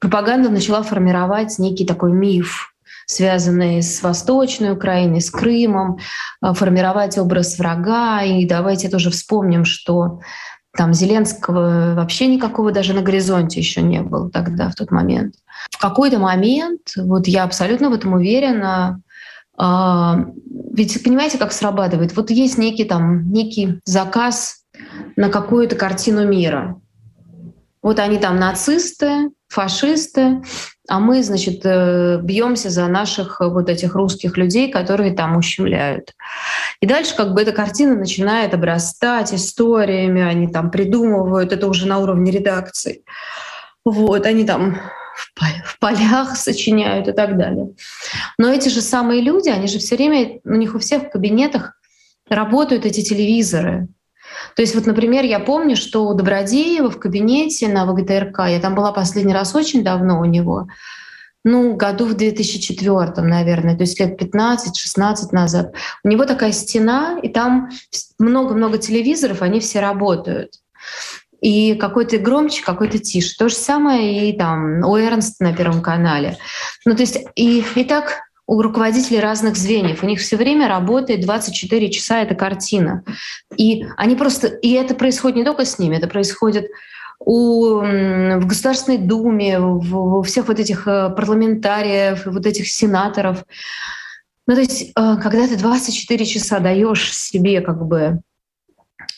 пропаганда 0.00 0.50
начала 0.50 0.82
формировать 0.82 1.58
некий 1.58 1.86
такой 1.86 2.12
миф, 2.12 2.74
связанный 3.06 3.82
с 3.82 4.02
Восточной 4.02 4.72
Украиной, 4.72 5.20
с 5.20 5.30
Крымом, 5.30 5.98
а, 6.40 6.52
формировать 6.52 7.16
образ 7.18 7.58
врага. 7.58 8.22
И 8.22 8.44
давайте 8.44 8.90
тоже 8.90 9.10
вспомним, 9.10 9.64
что 9.64 10.20
там 10.76 10.92
Зеленского 10.92 11.94
вообще 11.94 12.26
никакого 12.26 12.70
даже 12.70 12.92
на 12.92 13.02
горизонте 13.02 13.60
еще 13.60 13.80
не 13.80 14.02
было 14.02 14.30
тогда, 14.30 14.68
в 14.68 14.74
тот 14.74 14.90
момент. 14.90 15.34
В 15.70 15.78
какой-то 15.78 16.18
момент, 16.18 16.92
вот 16.96 17.26
я 17.26 17.44
абсолютно 17.44 17.88
в 17.88 17.94
этом 17.94 18.12
уверена, 18.12 19.00
э, 19.58 19.64
ведь 20.74 21.02
понимаете, 21.02 21.38
как 21.38 21.52
срабатывает? 21.52 22.14
Вот 22.14 22.30
есть 22.30 22.58
некий 22.58 22.84
там 22.84 23.32
некий 23.32 23.80
заказ 23.84 24.64
на 25.16 25.28
какую-то 25.28 25.76
картину 25.76 26.26
мира. 26.26 26.80
Вот 27.82 27.98
они 27.98 28.18
там 28.18 28.38
нацисты, 28.38 29.30
фашисты, 29.48 30.42
а 30.88 31.00
мы, 31.00 31.22
значит, 31.22 31.60
э, 31.64 32.18
бьемся 32.22 32.70
за 32.70 32.86
наших 32.88 33.40
э, 33.40 33.48
вот 33.48 33.68
этих 33.68 33.94
русских 33.94 34.36
людей, 34.36 34.70
которые 34.70 35.14
там 35.14 35.36
ущемляют. 35.36 36.14
И 36.80 36.86
дальше 36.86 37.14
как 37.16 37.34
бы 37.34 37.42
эта 37.42 37.52
картина 37.52 37.94
начинает 37.94 38.54
обрастать 38.54 39.32
историями, 39.32 40.22
они 40.22 40.48
там 40.48 40.70
придумывают, 40.70 41.52
это 41.52 41.66
уже 41.66 41.86
на 41.86 41.98
уровне 41.98 42.30
редакции. 42.30 43.04
Вот, 43.84 44.26
они 44.26 44.44
там 44.44 44.78
в 45.64 45.78
полях 45.78 46.36
сочиняют 46.36 47.08
и 47.08 47.12
так 47.12 47.36
далее. 47.36 47.70
Но 48.38 48.52
эти 48.52 48.68
же 48.68 48.80
самые 48.80 49.20
люди, 49.20 49.48
они 49.48 49.68
же 49.68 49.78
все 49.78 49.96
время, 49.96 50.40
у 50.44 50.54
них 50.54 50.74
у 50.74 50.78
всех 50.78 51.04
в 51.04 51.10
кабинетах 51.10 51.74
работают 52.28 52.86
эти 52.86 53.02
телевизоры. 53.02 53.88
То 54.54 54.62
есть 54.62 54.74
вот, 54.74 54.86
например, 54.86 55.24
я 55.24 55.40
помню, 55.40 55.76
что 55.76 56.06
у 56.06 56.14
Добродеева 56.14 56.90
в 56.90 56.98
кабинете 56.98 57.68
на 57.68 57.86
ВГТРК, 57.86 58.40
я 58.48 58.60
там 58.60 58.74
была 58.74 58.92
последний 58.92 59.34
раз 59.34 59.54
очень 59.54 59.84
давно 59.84 60.20
у 60.20 60.24
него, 60.24 60.68
ну, 61.44 61.76
году 61.76 62.04
в 62.04 62.14
2004, 62.14 63.26
наверное, 63.26 63.76
то 63.76 63.82
есть 63.82 63.98
лет 64.00 64.20
15-16 64.20 65.28
назад. 65.32 65.74
У 66.04 66.08
него 66.08 66.24
такая 66.24 66.52
стена, 66.52 67.18
и 67.22 67.28
там 67.28 67.70
много-много 68.18 68.78
телевизоров, 68.78 69.42
они 69.42 69.60
все 69.60 69.80
работают. 69.80 70.54
И 71.40 71.74
какой-то 71.76 72.18
громче, 72.18 72.64
какой-то 72.64 72.98
тише. 72.98 73.36
То 73.38 73.48
же 73.48 73.54
самое 73.54 74.28
и 74.28 74.36
там 74.36 74.84
у 74.84 74.96
Эрнста 74.96 75.44
на 75.44 75.54
Первом 75.54 75.80
канале. 75.80 76.36
Ну, 76.84 76.96
то 76.96 77.02
есть 77.02 77.16
и, 77.36 77.64
и 77.76 77.84
так 77.84 78.22
у 78.48 78.62
руководителей 78.62 79.20
разных 79.20 79.56
звеньев. 79.56 80.02
У 80.02 80.06
них 80.06 80.20
все 80.20 80.38
время 80.38 80.68
работает 80.68 81.20
24 81.20 81.90
часа 81.90 82.22
эта 82.22 82.34
картина. 82.34 83.04
И 83.56 83.84
они 83.98 84.16
просто... 84.16 84.46
И 84.48 84.72
это 84.72 84.94
происходит 84.94 85.36
не 85.36 85.44
только 85.44 85.66
с 85.66 85.78
ними, 85.78 85.96
это 85.96 86.08
происходит 86.08 86.70
у, 87.20 87.80
в 87.80 88.46
Государственной 88.46 88.96
Думе, 88.96 89.60
у 89.60 90.22
всех 90.22 90.48
вот 90.48 90.58
этих 90.58 90.88
э, 90.88 91.10
парламентариев, 91.10 92.24
вот 92.24 92.46
этих 92.46 92.68
сенаторов. 92.68 93.44
Ну, 94.46 94.54
то 94.54 94.60
есть, 94.60 94.92
э, 94.96 95.16
когда 95.22 95.46
ты 95.46 95.58
24 95.58 96.24
часа 96.24 96.58
даешь 96.58 97.14
себе 97.14 97.60
как 97.60 97.84
бы 97.86 98.22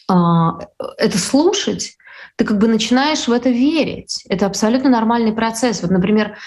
а, 0.09 0.59
это 0.99 1.19
слушать, 1.19 1.97
ты 2.40 2.46
как 2.46 2.57
бы 2.57 2.68
начинаешь 2.68 3.29
в 3.29 3.33
это 3.33 3.50
верить. 3.50 4.24
Это 4.31 4.46
абсолютно 4.46 4.88
нормальный 4.88 5.33
процесс. 5.33 5.83
Вот, 5.83 5.90
например, 5.90 6.38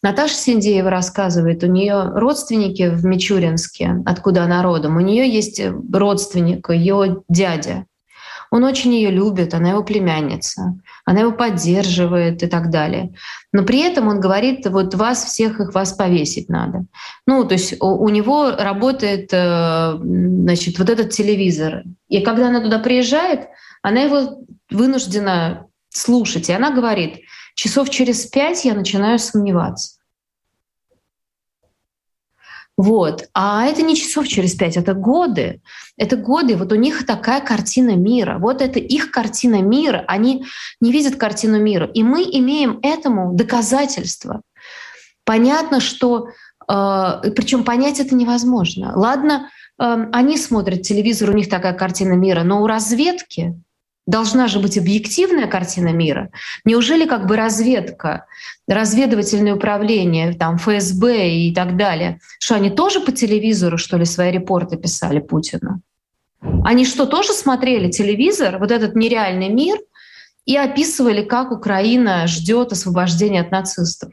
Наташа 0.00 0.34
Синдеева 0.34 0.88
рассказывает, 0.90 1.64
у 1.64 1.66
нее 1.66 2.12
родственники 2.14 2.88
в 2.88 3.04
Мичуринске, 3.04 3.96
откуда 4.06 4.44
она 4.44 4.62
родом, 4.62 4.96
у 4.96 5.00
нее 5.00 5.28
есть 5.28 5.60
родственник, 5.92 6.70
ее 6.70 7.24
дядя. 7.28 7.86
Он 8.50 8.64
очень 8.64 8.92
ее 8.92 9.10
любит, 9.10 9.54
она 9.54 9.70
его 9.70 9.84
племянница, 9.84 10.78
она 11.04 11.20
его 11.20 11.32
поддерживает 11.32 12.42
и 12.42 12.46
так 12.48 12.70
далее. 12.70 13.14
Но 13.52 13.62
при 13.62 13.80
этом 13.80 14.08
он 14.08 14.20
говорит, 14.20 14.66
вот 14.66 14.94
вас 14.94 15.24
всех 15.24 15.60
их 15.60 15.72
вас 15.72 15.92
повесить 15.92 16.48
надо. 16.48 16.84
Ну, 17.26 17.44
то 17.44 17.54
есть 17.54 17.80
у, 17.80 17.86
у 17.86 18.08
него 18.08 18.50
работает, 18.50 19.28
э, 19.32 19.98
значит, 20.02 20.78
вот 20.78 20.90
этот 20.90 21.10
телевизор. 21.10 21.84
И 22.08 22.20
когда 22.22 22.48
она 22.48 22.60
туда 22.60 22.80
приезжает, 22.80 23.48
она 23.82 24.00
его 24.00 24.42
вынуждена 24.70 25.66
слушать. 25.88 26.48
И 26.48 26.52
она 26.52 26.70
говорит, 26.70 27.20
часов 27.54 27.88
через 27.88 28.26
пять 28.26 28.64
я 28.64 28.74
начинаю 28.74 29.18
сомневаться. 29.18 29.99
Вот. 32.80 33.28
А 33.34 33.66
это 33.66 33.82
не 33.82 33.94
часов 33.94 34.26
через 34.26 34.54
пять, 34.54 34.78
это 34.78 34.94
годы. 34.94 35.60
Это 35.98 36.16
годы. 36.16 36.56
Вот 36.56 36.72
у 36.72 36.76
них 36.76 37.04
такая 37.04 37.42
картина 37.42 37.94
мира. 37.94 38.38
Вот 38.40 38.62
это 38.62 38.78
их 38.78 39.10
картина 39.10 39.60
мира. 39.60 40.02
Они 40.08 40.46
не 40.80 40.90
видят 40.90 41.16
картину 41.16 41.60
мира. 41.60 41.90
И 41.92 42.02
мы 42.02 42.22
имеем 42.22 42.78
этому 42.82 43.34
доказательство. 43.34 44.40
Понятно, 45.26 45.80
что... 45.80 46.28
Э, 46.72 47.20
причем 47.36 47.64
понять 47.64 48.00
это 48.00 48.14
невозможно. 48.14 48.94
Ладно, 48.96 49.50
э, 49.78 50.06
они 50.10 50.38
смотрят 50.38 50.80
телевизор, 50.80 51.28
у 51.28 51.34
них 51.34 51.50
такая 51.50 51.74
картина 51.74 52.14
мира, 52.14 52.44
но 52.44 52.62
у 52.62 52.66
разведки 52.66 53.60
Должна 54.10 54.48
же 54.48 54.58
быть 54.58 54.76
объективная 54.76 55.46
картина 55.46 55.92
мира. 55.92 56.30
Неужели 56.64 57.06
как 57.06 57.26
бы 57.26 57.36
разведка, 57.36 58.26
разведывательное 58.66 59.54
управление, 59.54 60.32
там 60.32 60.58
ФСБ 60.58 61.30
и 61.30 61.54
так 61.54 61.76
далее, 61.76 62.18
что 62.40 62.56
они 62.56 62.70
тоже 62.70 62.98
по 62.98 63.12
телевизору, 63.12 63.78
что 63.78 63.98
ли, 63.98 64.04
свои 64.04 64.32
репорты 64.32 64.76
писали 64.76 65.20
Путину? 65.20 65.80
Они 66.64 66.84
что, 66.84 67.06
тоже 67.06 67.32
смотрели 67.32 67.88
телевизор, 67.88 68.58
вот 68.58 68.72
этот 68.72 68.96
нереальный 68.96 69.48
мир, 69.48 69.78
и 70.44 70.56
описывали, 70.56 71.22
как 71.22 71.52
Украина 71.52 72.26
ждет 72.26 72.72
освобождения 72.72 73.42
от 73.42 73.52
нацистов? 73.52 74.10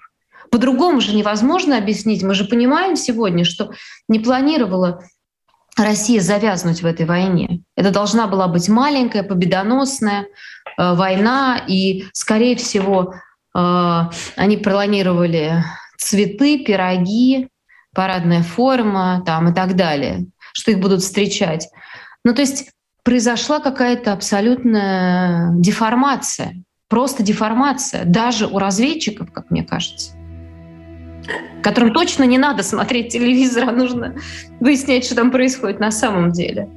По-другому 0.52 1.02
же 1.02 1.16
невозможно 1.16 1.76
объяснить. 1.76 2.22
Мы 2.22 2.36
же 2.36 2.46
понимаем 2.46 2.96
сегодня, 2.96 3.44
что 3.44 3.72
не 4.08 4.20
планировала 4.20 5.04
Россия 5.78 6.22
завязнуть 6.22 6.82
в 6.82 6.86
этой 6.86 7.06
войне. 7.06 7.62
Это 7.76 7.92
должна 7.92 8.28
была 8.28 8.48
быть 8.48 8.68
маленькая, 8.68 9.24
победоносная 9.24 10.24
э, 10.24 10.26
война, 10.96 11.62
и, 11.68 12.06
скорее 12.13 12.56
всего, 12.56 13.13
э, 13.56 14.02
они 14.36 14.58
планировали 14.58 15.63
цветы, 15.98 16.63
пироги, 16.63 17.50
парадная 17.94 18.44
форма 18.44 19.22
там, 19.26 19.50
и 19.50 19.54
так 19.54 19.76
далее, 19.76 20.26
что 20.54 20.72
их 20.72 20.80
будут 20.80 21.02
встречать. 21.02 21.70
Ну, 22.24 22.34
то 22.34 22.42
есть 22.42 22.72
произошла 23.04 23.60
какая-то 23.60 24.13
абсолютная 24.13 25.52
деформация, 25.54 26.63
просто 26.90 27.24
деформация, 27.24 28.04
даже 28.04 28.48
у 28.48 28.58
разведчиков, 28.60 29.32
как 29.32 29.52
мне 29.52 29.63
кажется 29.63 30.17
которым 31.62 31.94
точно 31.94 32.24
не 32.24 32.38
надо 32.38 32.63
смотреть 32.63 33.10
телевизор, 33.10 33.70
а 33.70 33.72
нужно 33.72 34.16
выяснять, 34.60 35.06
что 35.06 35.16
там 35.16 35.32
происходит 35.32 35.80
на 35.80 35.92
самом 35.92 36.32
деле. 36.32 36.68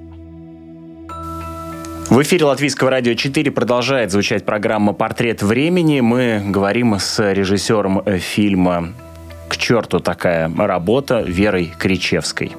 В 2.10 2.20
эфире 2.22 2.44
Латвийского 2.44 2.90
радио 2.90 3.14
4 3.14 3.52
продолжает 3.52 4.10
звучать 4.10 4.44
программа 4.44 4.92
«Портрет 4.92 5.42
времени». 5.44 6.00
Мы 6.00 6.42
говорим 6.44 6.98
с 6.98 7.32
режиссером 7.32 8.02
э, 8.04 8.18
фильма 8.18 8.88
«К 9.48 9.56
черту 9.56 10.00
такая 10.00 10.50
работа» 10.58 11.20
Верой 11.20 11.72
Кричевской. 11.78 12.50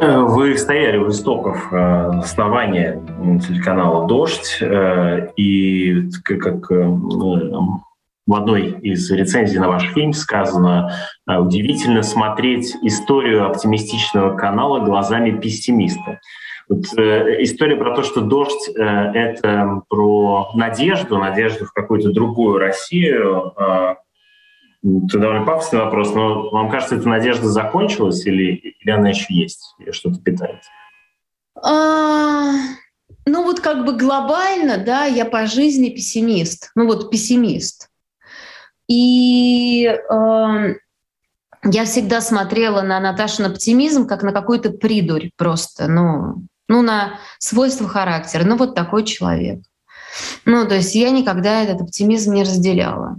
Э, 0.00 0.18
вы 0.20 0.56
стояли 0.56 0.98
у 0.98 1.10
истоков 1.10 1.72
э, 1.72 2.10
основания 2.20 3.02
телеканала 3.44 4.06
«Дождь», 4.06 4.62
и 5.36 6.08
как 6.22 6.70
в 8.26 8.34
одной 8.34 8.70
из 8.80 9.10
рецензий 9.10 9.58
на 9.58 9.68
ваш 9.68 9.92
фильм 9.92 10.12
сказано 10.12 10.92
э, 11.28 11.36
«Удивительно 11.36 12.02
смотреть 12.02 12.74
историю 12.82 13.46
оптимистичного 13.46 14.36
канала 14.36 14.80
глазами 14.80 15.38
пессимиста». 15.38 16.20
Вот, 16.68 16.86
э, 16.98 17.42
история 17.44 17.76
про 17.76 17.94
то, 17.94 18.02
что 18.02 18.20
«Дождь» 18.22 18.68
э,— 18.76 18.82
это 19.14 19.82
про 19.88 20.50
надежду, 20.54 21.18
надежду 21.18 21.66
в 21.66 21.72
какую-то 21.72 22.10
другую 22.10 22.58
Россию. 22.58 23.52
Э, 23.56 23.94
это 24.82 25.18
довольно 25.18 25.44
пафосный 25.44 25.80
вопрос, 25.80 26.12
но 26.14 26.50
вам 26.50 26.70
кажется, 26.70 26.96
эта 26.96 27.08
надежда 27.08 27.48
закончилась 27.48 28.26
или, 28.26 28.54
или 28.54 28.90
она 28.90 29.10
еще 29.10 29.26
есть, 29.34 29.74
что-то 29.90 30.20
питает? 30.20 30.60
А, 31.62 32.52
ну 33.24 33.42
вот 33.42 33.60
как 33.60 33.84
бы 33.84 33.96
глобально, 33.96 34.78
да, 34.78 35.04
я 35.06 35.24
по 35.24 35.46
жизни 35.46 35.88
пессимист. 35.88 36.70
Ну 36.76 36.86
вот 36.86 37.10
пессимист. 37.10 37.88
И 38.88 39.86
э, 39.86 40.74
я 41.64 41.84
всегда 41.84 42.20
смотрела 42.20 42.82
на 42.82 43.00
Наташин 43.00 43.46
оптимизм 43.46 44.06
как 44.06 44.22
на 44.22 44.32
какой-то 44.32 44.70
придурь 44.70 45.30
просто, 45.36 45.88
ну, 45.88 46.44
ну, 46.68 46.82
на 46.82 47.18
свойства 47.38 47.88
характера. 47.88 48.44
Ну, 48.44 48.56
вот 48.56 48.74
такой 48.74 49.04
человек. 49.04 49.60
Ну, 50.44 50.66
то 50.66 50.76
есть 50.76 50.94
я 50.94 51.10
никогда 51.10 51.62
этот 51.62 51.82
оптимизм 51.82 52.32
не 52.32 52.42
разделяла. 52.42 53.16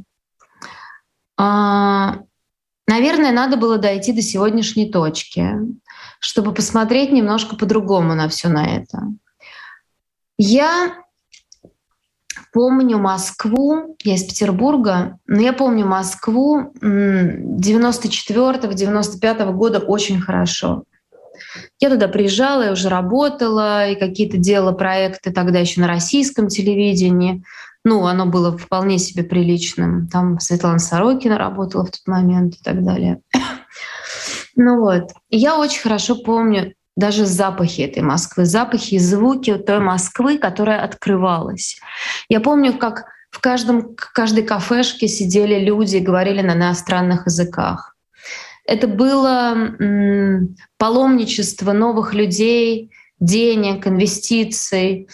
А, 1.37 2.19
наверное, 2.87 3.31
надо 3.31 3.57
было 3.57 3.77
дойти 3.77 4.11
до 4.13 4.21
сегодняшней 4.21 4.91
точки, 4.91 5.53
чтобы 6.19 6.53
посмотреть 6.53 7.11
немножко 7.11 7.55
по-другому 7.55 8.15
на 8.15 8.27
все 8.27 8.49
на 8.49 8.65
это. 8.65 9.03
Я 10.37 10.95
помню 12.57 12.97
Москву, 12.97 13.95
я 14.03 14.15
из 14.15 14.23
Петербурга, 14.23 15.19
но 15.27 15.39
я 15.39 15.53
помню 15.53 15.85
Москву 15.85 16.73
94-95 16.81 19.53
года 19.53 19.77
очень 19.77 20.19
хорошо. 20.19 20.83
Я 21.79 21.91
туда 21.91 22.07
приезжала, 22.07 22.63
я 22.63 22.71
уже 22.71 22.89
работала, 22.89 23.87
и 23.87 23.95
какие-то 23.95 24.37
делала 24.37 24.71
проекты 24.71 25.31
тогда 25.31 25.59
еще 25.59 25.81
на 25.81 25.87
российском 25.87 26.47
телевидении. 26.47 27.43
Ну, 27.85 28.07
оно 28.07 28.25
было 28.25 28.57
вполне 28.57 28.97
себе 28.97 29.23
приличным. 29.23 30.07
Там 30.07 30.39
Светлана 30.39 30.79
Сорокина 30.79 31.37
работала 31.37 31.85
в 31.85 31.91
тот 31.91 32.07
момент 32.07 32.55
и 32.55 32.63
так 32.63 32.83
далее. 32.83 33.21
Ну 34.59 34.79
вот. 34.79 35.11
я 35.29 35.59
очень 35.59 35.83
хорошо 35.83 36.15
помню 36.15 36.73
даже 36.97 37.25
запахи 37.25 37.81
этой 37.81 38.01
Москвы, 38.01 38.45
запахи 38.45 38.95
и 38.95 38.99
звуки 38.99 39.55
той 39.55 39.79
Москвы, 39.79 40.37
которая 40.37 40.81
открывалась. 40.81 41.79
Я 42.27 42.41
помню, 42.41 42.77
как 42.77 43.05
в 43.29 43.39
каждом, 43.39 43.95
каждой 43.95 44.43
кафешке 44.43 45.07
сидели 45.07 45.63
люди 45.63 45.97
и 45.97 46.01
говорили 46.01 46.41
на 46.41 46.53
иностранных 46.53 47.27
языках. 47.27 47.95
Это 48.65 48.87
было 48.87 49.55
паломничество 50.77 51.71
новых 51.71 52.13
людей, 52.13 52.91
денег, 53.19 53.87
инвестиций. 53.87 55.07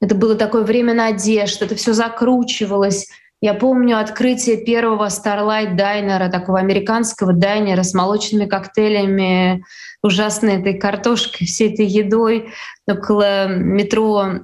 Это 0.00 0.14
было 0.14 0.34
такое 0.36 0.64
время 0.64 0.94
надежд, 0.94 1.60
это 1.60 1.74
все 1.76 1.92
закручивалось. 1.92 3.08
Я 3.42 3.52
помню 3.52 3.98
открытие 3.98 4.64
первого 4.64 5.06
Starlight 5.06 5.74
дайнера, 5.74 6.30
такого 6.30 6.58
американского 6.58 7.34
дайнера 7.34 7.82
с 7.82 7.92
молочными 7.92 8.46
коктейлями, 8.46 9.62
ужасной 10.02 10.60
этой 10.60 10.78
картошкой, 10.78 11.46
всей 11.46 11.72
этой 11.72 11.86
едой 11.86 12.52
около 12.86 13.48
метро 13.48 14.40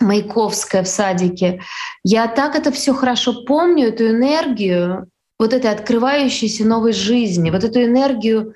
Маяковская 0.00 0.82
в 0.82 0.88
садике. 0.88 1.60
Я 2.02 2.26
так 2.26 2.56
это 2.56 2.72
все 2.72 2.94
хорошо 2.94 3.44
помню, 3.44 3.88
эту 3.88 4.08
энергию, 4.08 5.08
вот 5.38 5.52
этой 5.52 5.70
открывающейся 5.70 6.64
новой 6.64 6.92
жизни, 6.92 7.50
вот 7.50 7.62
эту 7.62 7.84
энергию 7.84 8.54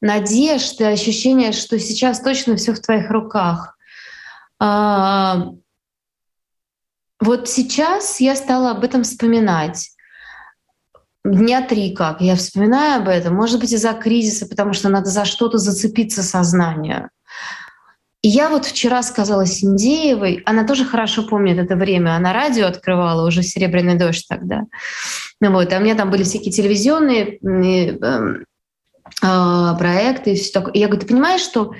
надежды, 0.00 0.84
ощущение, 0.84 1.52
что 1.52 1.78
сейчас 1.78 2.20
точно 2.20 2.56
все 2.56 2.72
в 2.72 2.80
твоих 2.80 3.10
руках. 3.10 3.76
А, 4.58 5.50
вот 7.20 7.48
сейчас 7.48 8.20
я 8.20 8.34
стала 8.34 8.70
об 8.70 8.84
этом 8.84 9.02
вспоминать 9.02 9.90
дня 11.24 11.62
три 11.62 11.94
как. 11.94 12.20
Я 12.20 12.34
вспоминаю 12.36 13.02
об 13.02 13.08
этом, 13.08 13.34
может 13.34 13.60
быть, 13.60 13.72
из-за 13.72 13.92
кризиса, 13.92 14.46
потому 14.46 14.72
что 14.72 14.88
надо 14.88 15.10
за 15.10 15.24
что-то 15.24 15.58
зацепиться 15.58 16.22
сознанию. 16.22 17.10
И 18.22 18.28
я 18.28 18.50
вот 18.50 18.66
вчера 18.66 19.02
сказала 19.02 19.46
Синдеевой, 19.46 20.42
она 20.44 20.64
тоже 20.64 20.84
хорошо 20.84 21.22
помнит 21.22 21.58
это 21.58 21.74
время, 21.74 22.16
она 22.16 22.34
радио 22.34 22.66
открывала, 22.66 23.26
уже 23.26 23.42
«Серебряный 23.42 23.96
дождь» 23.96 24.26
тогда. 24.28 24.64
Ну 25.40 25.52
вот, 25.52 25.72
а 25.72 25.78
у 25.78 25.80
меня 25.80 25.94
там 25.94 26.10
были 26.10 26.22
всякие 26.22 26.52
телевизионные 26.52 27.38
э, 27.38 28.44
э, 29.22 29.78
проекты 29.78 30.32
и 30.32 30.36
все 30.36 30.52
такое. 30.52 30.74
И 30.74 30.78
я 30.80 30.88
говорю, 30.88 31.00
ты 31.00 31.06
понимаешь, 31.06 31.40
что 31.40 31.72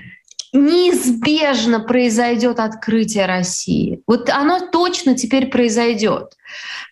неизбежно 0.53 1.81
произойдет 1.81 2.59
открытие 2.59 3.27
России. 3.27 4.03
Вот 4.07 4.29
оно 4.29 4.61
точно 4.61 5.15
теперь 5.15 5.47
произойдет. 5.49 6.35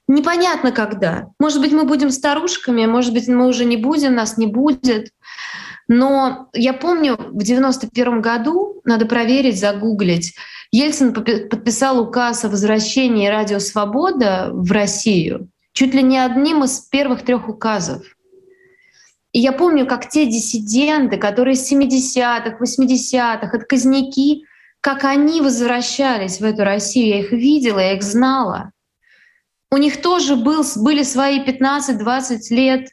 Непонятно 0.07 0.73
когда. 0.73 1.29
Может 1.39 1.61
быть, 1.61 1.73
мы 1.73 1.85
будем 1.85 2.11
старушками, 2.11 2.87
может 2.87 3.13
быть, 3.13 3.29
мы 3.29 3.47
уже 3.47 3.65
не 3.65 3.77
будем, 3.77 4.15
нас 4.15 4.39
не 4.39 4.47
будет. 4.47 5.11
Но 5.89 6.49
я 6.53 6.73
помню, 6.73 7.17
в 7.19 7.43
91 7.43 8.21
году, 8.21 8.81
надо 8.85 9.07
проверить, 9.07 9.59
загуглить, 9.59 10.35
Ельцин 10.71 11.15
подписал 11.15 11.99
указ 11.99 12.45
о 12.45 12.51
возвращении 12.51 13.29
«Радио 13.29 13.59
Свобода» 13.59 14.51
в 14.53 14.71
Россию 14.71 15.49
чуть 15.79 15.95
ли 15.95 16.03
не 16.03 16.19
одним 16.19 16.65
из 16.65 16.81
первых 16.81 17.23
трех 17.23 17.49
указов. 17.49 18.03
И 19.39 19.41
я 19.41 19.53
помню, 19.53 19.87
как 19.87 20.09
те 20.09 20.27
диссиденты, 20.27 21.17
которые 21.17 21.55
с 21.55 21.71
70-х, 21.73 22.59
80-х, 22.61 23.57
отказники, 23.57 24.43
как 24.81 25.05
они 25.05 25.41
возвращались 25.41 26.41
в 26.41 26.45
эту 26.45 26.65
Россию. 26.65 27.07
Я 27.07 27.21
их 27.21 27.31
видела, 27.31 27.79
я 27.79 27.93
их 27.93 28.03
знала. 28.03 28.73
У 29.71 29.77
них 29.77 30.03
тоже 30.03 30.35
был, 30.35 30.65
были 30.75 31.05
свои 31.05 31.39
15-20 31.39 32.39
лет 32.51 32.89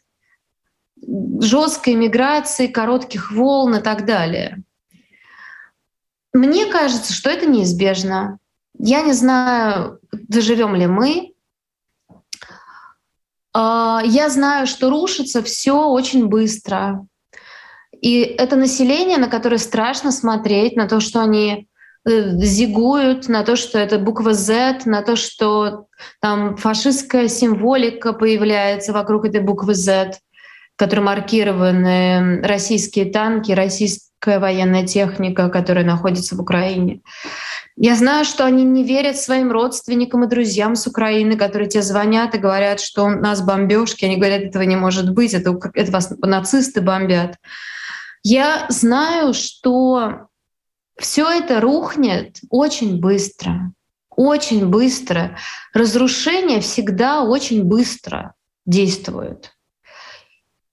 жесткой 1.42 1.96
миграции, 1.96 2.68
коротких 2.68 3.32
волн 3.32 3.78
и 3.78 3.82
так 3.82 4.06
далее. 4.06 4.62
Мне 6.32 6.68
кажется, 6.68 7.12
что 7.12 7.32
это 7.32 7.48
неизбежно. 7.48 8.38
Я 8.78 9.02
не 9.02 9.14
знаю, 9.14 10.00
доживем 10.12 10.76
ли 10.76 10.86
мы. 10.86 11.34
А, 13.58 14.02
я 14.04 14.30
знаю, 14.30 14.68
что 14.68 14.90
рушится 14.90 15.42
все 15.42 15.88
очень 15.88 16.28
быстро. 16.28 17.08
И 18.02 18.20
это 18.20 18.58
население, 18.58 19.18
на 19.18 19.30
которое 19.30 19.60
страшно 19.60 20.12
смотреть, 20.12 20.76
на 20.76 20.90
то, 20.90 21.00
что 21.00 21.22
они 21.22 21.70
э, 22.06 22.38
зигуют, 22.42 23.30
на 23.30 23.44
то, 23.44 23.56
что 23.56 23.80
это 23.80 23.98
буква 23.98 24.34
Z, 24.34 24.82
на 24.86 25.02
то, 25.02 25.16
что 25.16 25.86
там 26.20 26.58
фашистская 26.58 27.30
символика 27.30 28.12
появляется 28.12 28.92
вокруг 28.92 29.24
этой 29.24 29.40
буквы 29.40 29.74
Z, 29.74 30.20
которой 30.76 31.06
маркированы 31.06 32.42
российские 32.42 33.06
танки, 33.06 33.54
российская 33.54 34.40
военная 34.40 34.86
техника, 34.86 35.48
которая 35.48 35.86
находится 35.86 36.36
в 36.36 36.42
Украине. 36.42 37.00
Я 37.78 37.96
знаю, 37.96 38.24
что 38.24 38.46
они 38.46 38.64
не 38.64 38.86
верят 38.86 39.18
своим 39.18 39.52
родственникам 39.52 40.24
и 40.24 40.30
друзьям 40.30 40.76
с 40.76 40.88
Украины, 40.88 41.36
которые 41.36 41.68
тебе 41.68 41.82
звонят 41.82 42.34
и 42.34 42.40
говорят, 42.40 42.80
что 42.80 43.04
у 43.04 43.10
нас 43.10 43.42
бомбежки. 43.42 44.06
Они 44.06 44.16
говорят, 44.16 44.44
этого 44.44 44.64
не 44.64 44.78
может 44.78 45.14
быть, 45.14 45.34
это, 45.34 45.60
это 45.74 45.92
вас 45.92 46.10
нацисты 46.20 46.80
бомбят. 46.80 47.38
Я 48.24 48.66
знаю, 48.70 49.34
что 49.34 50.30
все 50.98 51.30
это 51.30 51.60
рухнет 51.60 52.40
очень 52.50 53.02
быстро, 53.02 53.74
очень 54.10 54.68
быстро. 54.68 55.38
Разрушение 55.74 56.62
всегда 56.62 57.24
очень 57.24 57.66
быстро 57.66 58.36
действует. 58.66 59.52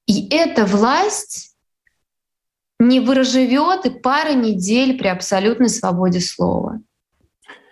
И 0.06 0.28
эта 0.32 0.64
власть 0.64 1.56
не 2.78 3.00
выживет 3.00 3.86
и 3.86 3.90
пары 3.90 4.34
недель 4.34 4.96
при 4.96 5.08
абсолютной 5.08 5.68
свободе 5.68 6.20
слова. 6.20 6.80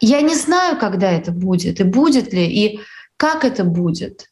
Я 0.00 0.22
не 0.22 0.34
знаю, 0.34 0.78
когда 0.78 1.10
это 1.10 1.30
будет, 1.30 1.80
и 1.80 1.84
будет 1.84 2.32
ли, 2.32 2.46
и 2.46 2.80
как 3.16 3.44
это 3.44 3.64
будет. 3.64 4.30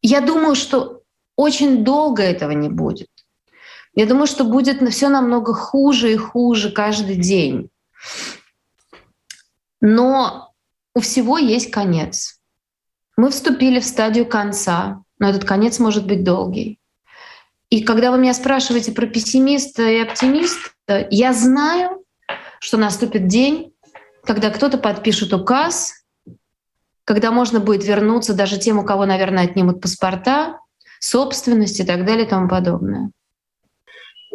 Я 0.00 0.20
думаю, 0.20 0.54
что 0.54 1.02
очень 1.36 1.84
долго 1.84 2.22
этого 2.22 2.52
не 2.52 2.68
будет. 2.68 3.10
Я 3.94 4.06
думаю, 4.06 4.28
что 4.28 4.44
будет 4.44 4.80
все 4.92 5.08
намного 5.08 5.54
хуже 5.54 6.12
и 6.12 6.16
хуже 6.16 6.70
каждый 6.70 7.16
день. 7.16 7.68
Но 9.80 10.52
у 10.94 11.00
всего 11.00 11.36
есть 11.38 11.70
конец. 11.70 12.40
Мы 13.16 13.30
вступили 13.30 13.80
в 13.80 13.84
стадию 13.84 14.26
конца, 14.26 15.02
но 15.18 15.28
этот 15.28 15.44
конец 15.44 15.80
может 15.80 16.06
быть 16.06 16.22
долгий. 16.22 16.78
И 17.70 17.82
когда 17.82 18.12
вы 18.12 18.18
меня 18.18 18.34
спрашиваете 18.34 18.92
про 18.92 19.06
пессимиста 19.06 19.82
и 19.82 19.98
оптимиста, 19.98 21.06
я 21.10 21.32
знаю, 21.32 22.04
что 22.60 22.76
наступит 22.76 23.26
день, 23.26 23.74
когда 24.28 24.50
кто-то 24.50 24.76
подпишет 24.76 25.32
указ, 25.32 26.04
когда 27.04 27.32
можно 27.32 27.60
будет 27.60 27.82
вернуться 27.82 28.34
даже 28.34 28.58
тем, 28.58 28.78
у 28.78 28.84
кого, 28.84 29.06
наверное, 29.06 29.44
отнимут 29.44 29.80
паспорта, 29.80 30.58
собственность 31.00 31.80
и 31.80 31.84
так 31.84 32.04
далее 32.04 32.26
и 32.26 32.28
тому 32.28 32.46
подобное. 32.46 33.10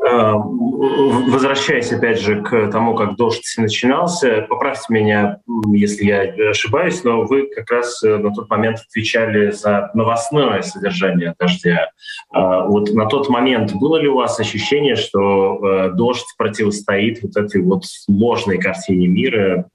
Э, 0.06 0.34
возвращаясь 0.36 1.92
опять 1.94 2.20
же 2.20 2.42
к 2.42 2.70
тому, 2.72 2.94
как 2.94 3.16
дождь 3.16 3.46
начинался, 3.58 4.46
поправьте 4.50 4.86
меня, 4.90 5.40
если 5.72 6.04
я 6.04 6.50
ошибаюсь, 6.50 7.04
но 7.04 7.22
вы 7.24 7.48
как 7.48 7.72
раз 7.72 8.04
э, 8.04 8.18
на 8.18 8.34
тот 8.34 8.50
момент 8.50 8.80
отвечали 8.80 9.52
за 9.52 9.92
новостное 9.94 10.62
содержание 10.62 11.34
дождя. 11.40 11.90
Э, 12.34 12.68
вот 12.68 12.92
на 12.92 13.06
тот 13.06 13.30
момент 13.30 13.74
было 13.76 13.96
ли 13.96 14.10
у 14.10 14.16
вас 14.16 14.40
ощущение, 14.40 14.96
что 14.96 15.90
дождь 15.94 16.28
противостоит 16.38 17.24
вот 17.24 17.38
этой 17.38 17.62
вот 17.62 17.84
ложной 18.10 18.58
картине 18.58 19.08
мира, 19.08 19.70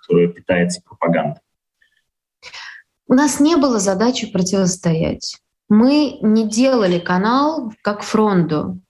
которая 0.00 0.26
питается 0.28 0.80
пропагандой? 0.84 1.40
У 3.06 3.14
нас 3.14 3.38
не 3.38 3.56
было 3.56 3.78
задачи 3.78 4.30
противостоять. 4.30 5.36
Мы 5.68 6.18
не 6.20 6.48
делали 6.48 6.98
канал 6.98 7.72
как 7.82 8.02
фронту 8.02 8.81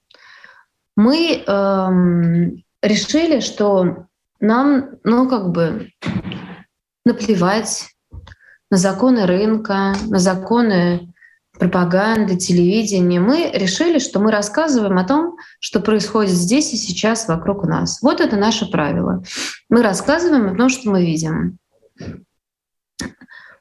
мы 0.95 1.43
эм, 1.45 2.63
решили, 2.81 3.39
что 3.39 4.07
нам, 4.39 4.97
ну, 5.03 5.29
как 5.29 5.51
бы 5.51 5.89
наплевать 7.05 7.87
на 8.69 8.77
законы 8.77 9.25
рынка, 9.25 9.95
на 10.07 10.19
законы 10.19 11.13
пропаганды, 11.57 12.35
телевидения. 12.35 13.19
Мы 13.19 13.51
решили, 13.53 13.99
что 13.99 14.19
мы 14.19 14.31
рассказываем 14.31 14.97
о 14.97 15.03
том, 15.03 15.37
что 15.59 15.79
происходит 15.79 16.31
здесь 16.31 16.73
и 16.73 16.77
сейчас 16.77 17.27
вокруг 17.27 17.65
нас. 17.65 18.01
Вот 18.01 18.21
это 18.21 18.35
наше 18.35 18.65
правило. 18.69 19.23
Мы 19.69 19.83
рассказываем 19.83 20.53
о 20.53 20.57
том, 20.57 20.69
что 20.69 20.89
мы 20.89 21.05
видим. 21.05 21.59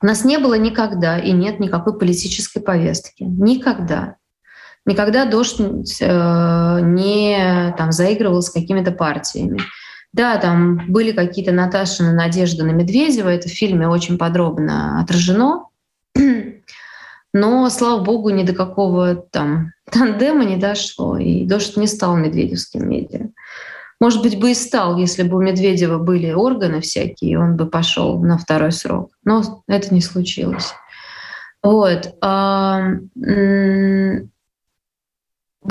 У 0.00 0.06
нас 0.06 0.24
не 0.24 0.38
было 0.38 0.54
никогда 0.54 1.18
и 1.18 1.32
нет 1.32 1.60
никакой 1.60 1.96
политической 1.98 2.60
повестки. 2.60 3.22
Никогда. 3.22 4.16
Никогда 4.84 5.24
дождь 5.26 5.60
э, 5.60 6.80
не 6.82 7.74
там, 7.78 7.92
заигрывал 7.92 8.42
с 8.42 8.50
какими-то 8.50 8.90
партиями. 8.90 9.60
Да, 10.12 10.36
там 10.38 10.86
были 10.88 11.12
какие-то 11.12 11.52
Наташины 11.52 12.12
надежды 12.12 12.64
на 12.64 12.72
Медведева, 12.72 13.28
это 13.28 13.48
в 13.48 13.52
фильме 13.52 13.88
очень 13.88 14.18
подробно 14.18 15.00
отражено. 15.00 15.66
Но, 17.32 17.70
слава 17.70 18.02
богу, 18.02 18.30
ни 18.30 18.42
до 18.42 18.52
какого 18.54 19.14
там 19.14 19.72
тандема 19.90 20.44
не 20.44 20.56
дошло, 20.56 21.16
и 21.16 21.46
дождь 21.46 21.76
не 21.76 21.86
стал 21.86 22.16
медведевским 22.16 22.88
медиа. 22.88 23.28
Может 24.00 24.20
быть, 24.20 24.38
бы 24.38 24.50
и 24.50 24.54
стал, 24.54 24.98
если 24.98 25.22
бы 25.22 25.36
у 25.36 25.40
Медведева 25.40 25.98
были 25.98 26.32
органы 26.32 26.80
всякие, 26.80 27.38
он 27.38 27.54
бы 27.54 27.66
пошел 27.66 28.18
на 28.18 28.36
второй 28.36 28.72
срок. 28.72 29.12
Но 29.24 29.62
это 29.68 29.94
не 29.94 30.00
случилось. 30.00 30.74
Вот 31.62 32.12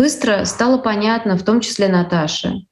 быстро 0.01 0.45
стало 0.45 0.79
понятно, 0.79 1.37
в 1.37 1.43
том 1.43 1.61
числе 1.61 1.87
Наташе, 1.87 2.65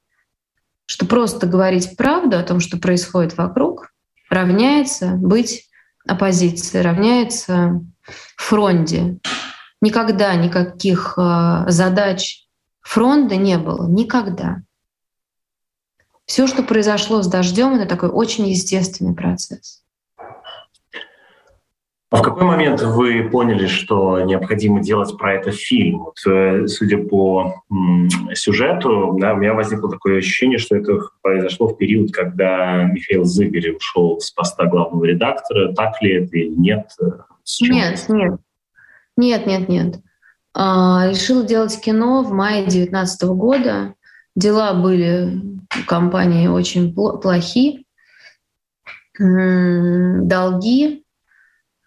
что 0.84 1.06
просто 1.06 1.46
говорить 1.46 1.96
правду 1.96 2.36
о 2.36 2.42
том, 2.42 2.58
что 2.58 2.76
происходит 2.76 3.36
вокруг, 3.36 3.92
равняется 4.28 5.10
быть 5.10 5.70
оппозицией, 6.04 6.82
равняется 6.82 7.82
фронте. 8.36 9.20
Никогда 9.80 10.34
никаких 10.34 11.14
э, 11.16 11.66
задач 11.68 12.48
фронта 12.80 13.36
не 13.36 13.58
было. 13.58 13.88
Никогда. 13.88 14.62
Все, 16.24 16.48
что 16.48 16.64
произошло 16.64 17.22
с 17.22 17.28
дождем, 17.28 17.74
это 17.74 17.86
такой 17.86 18.08
очень 18.08 18.48
естественный 18.48 19.14
процесс. 19.14 19.84
А 22.10 22.16
в 22.16 22.22
какой 22.22 22.42
момент 22.42 22.82
вы 22.82 23.28
поняли, 23.30 23.68
что 23.68 24.20
необходимо 24.20 24.80
делать 24.80 25.16
про 25.16 25.34
это 25.34 25.52
фильм? 25.52 25.98
Вот, 26.00 26.16
э, 26.26 26.66
судя 26.66 26.98
по 26.98 27.62
сюжету, 28.34 29.16
да, 29.20 29.34
у 29.34 29.36
меня 29.36 29.54
возникло 29.54 29.88
такое 29.88 30.18
ощущение, 30.18 30.58
что 30.58 30.76
это 30.76 30.98
произошло 31.22 31.68
в 31.68 31.76
период, 31.76 32.12
когда 32.12 32.82
Михаил 32.82 33.24
Зыгорь 33.24 33.76
ушел 33.76 34.18
с 34.18 34.32
поста 34.32 34.66
главного 34.66 35.04
редактора. 35.04 35.72
Так 35.72 36.02
ли 36.02 36.14
это 36.14 36.36
или 36.36 36.48
нет? 36.48 36.90
Нет, 37.60 38.04
нет. 38.08 38.40
Нет, 39.16 39.46
нет, 39.46 39.68
нет. 39.68 40.00
А, 40.52 41.06
решил 41.08 41.44
делать 41.44 41.80
кино 41.80 42.24
в 42.24 42.32
мае 42.32 42.62
2019 42.64 43.22
года. 43.28 43.94
Дела 44.34 44.74
были 44.74 45.40
у 45.80 45.86
компании 45.86 46.48
очень 46.48 46.92
плохи. 46.92 47.84
Долги 49.16 51.04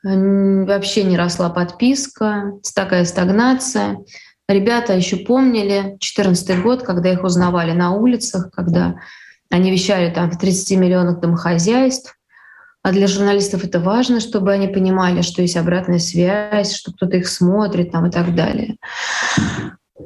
вообще 0.04 1.04
не 1.04 1.18
росла 1.18 1.50
подписка, 1.50 2.54
такая 2.76 3.06
стагнация. 3.06 3.98
Ребята 4.50 4.94
еще 4.94 5.18
помнили 5.18 5.82
2014 5.82 6.62
год, 6.62 6.84
когда 6.84 7.10
их 7.12 7.24
узнавали 7.24 7.72
на 7.72 7.92
улицах, 7.92 8.52
когда 8.52 8.96
они 9.50 9.72
вещали 9.72 10.12
там 10.12 10.30
в 10.30 10.38
30 10.38 10.78
миллионах 10.78 11.20
домохозяйств. 11.22 12.18
А 12.82 12.92
для 12.92 13.08
журналистов 13.08 13.64
это 13.64 13.80
важно, 13.80 14.20
чтобы 14.20 14.52
они 14.52 14.68
понимали, 14.68 15.22
что 15.22 15.42
есть 15.42 15.56
обратная 15.56 16.00
связь, 16.00 16.76
что 16.76 16.92
кто-то 16.92 17.16
их 17.16 17.30
смотрит 17.30 17.94
там 17.94 18.08
и 18.08 18.12
так 18.12 18.36
далее. 18.36 18.76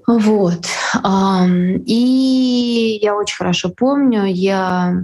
Вот. 0.06 0.64
И 1.88 3.00
я 3.02 3.16
очень 3.16 3.36
хорошо 3.36 3.70
помню, 3.70 4.26
я 4.26 5.02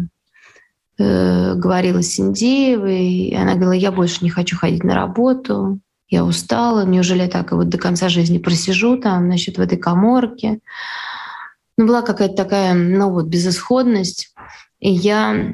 э, 0.98 1.56
говорила 1.56 2.02
с 2.02 2.08
Синдеевой, 2.08 3.06
и 3.06 3.36
она 3.36 3.54
говорила, 3.56 3.74
я 3.74 3.92
больше 3.92 4.24
не 4.24 4.30
хочу 4.30 4.58
ходить 4.58 4.84
на 4.84 4.96
работу, 4.96 5.80
я 6.10 6.24
устала, 6.24 6.86
неужели 6.86 7.24
я 7.24 7.28
так 7.28 7.52
и 7.52 7.56
вот 7.56 7.70
до 7.70 7.78
конца 7.78 8.10
жизни 8.10 8.38
просижу 8.38 8.98
там, 8.98 9.26
значит, 9.26 9.58
в 9.58 9.62
этой 9.62 9.78
коморке. 9.78 10.60
Ну, 11.78 11.88
была 11.88 12.04
какая-то 12.04 12.36
такая, 12.36 12.76
ну 12.76 13.10
вот, 13.10 13.26
безысходность. 13.26 14.34
И 14.80 14.92
я 14.92 15.54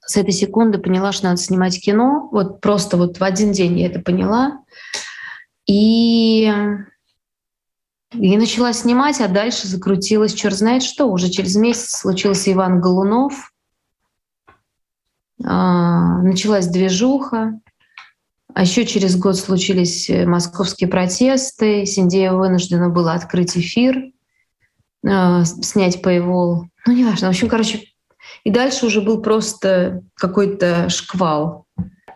с 0.00 0.16
этой 0.16 0.32
секунды 0.32 0.78
поняла, 0.78 1.12
что 1.12 1.26
надо 1.26 1.36
снимать 1.36 1.80
кино. 1.80 2.28
Вот 2.32 2.60
просто 2.60 2.96
вот 2.96 3.18
в 3.18 3.22
один 3.22 3.52
день 3.52 3.78
я 3.78 3.86
это 3.86 4.00
поняла. 4.00 4.58
И 5.66 6.52
И 8.14 8.36
начала 8.36 8.72
снимать, 8.72 9.20
а 9.20 9.28
дальше 9.28 9.68
закрутилась 9.68 10.34
черт 10.34 10.54
знает 10.54 10.82
что. 10.82 11.06
Уже 11.06 11.30
через 11.30 11.56
месяц 11.56 12.00
случился 12.00 12.52
Иван 12.52 12.80
Голунов, 12.80 13.51
началась 15.42 16.68
движуха, 16.68 17.60
а 18.54 18.62
еще 18.62 18.84
через 18.84 19.16
год 19.16 19.36
случились 19.36 20.10
московские 20.26 20.88
протесты. 20.88 21.86
Синдеева 21.86 22.36
вынуждена 22.36 22.90
была 22.90 23.14
открыть 23.14 23.56
эфир, 23.56 24.12
а, 25.06 25.44
снять 25.44 26.00
paywall. 26.04 26.64
Ну, 26.86 26.92
неважно. 26.92 27.28
В 27.28 27.30
общем, 27.30 27.48
короче, 27.48 27.80
и 28.44 28.50
дальше 28.50 28.86
уже 28.86 29.00
был 29.00 29.22
просто 29.22 30.02
какой-то 30.14 30.88
шквал. 30.88 31.66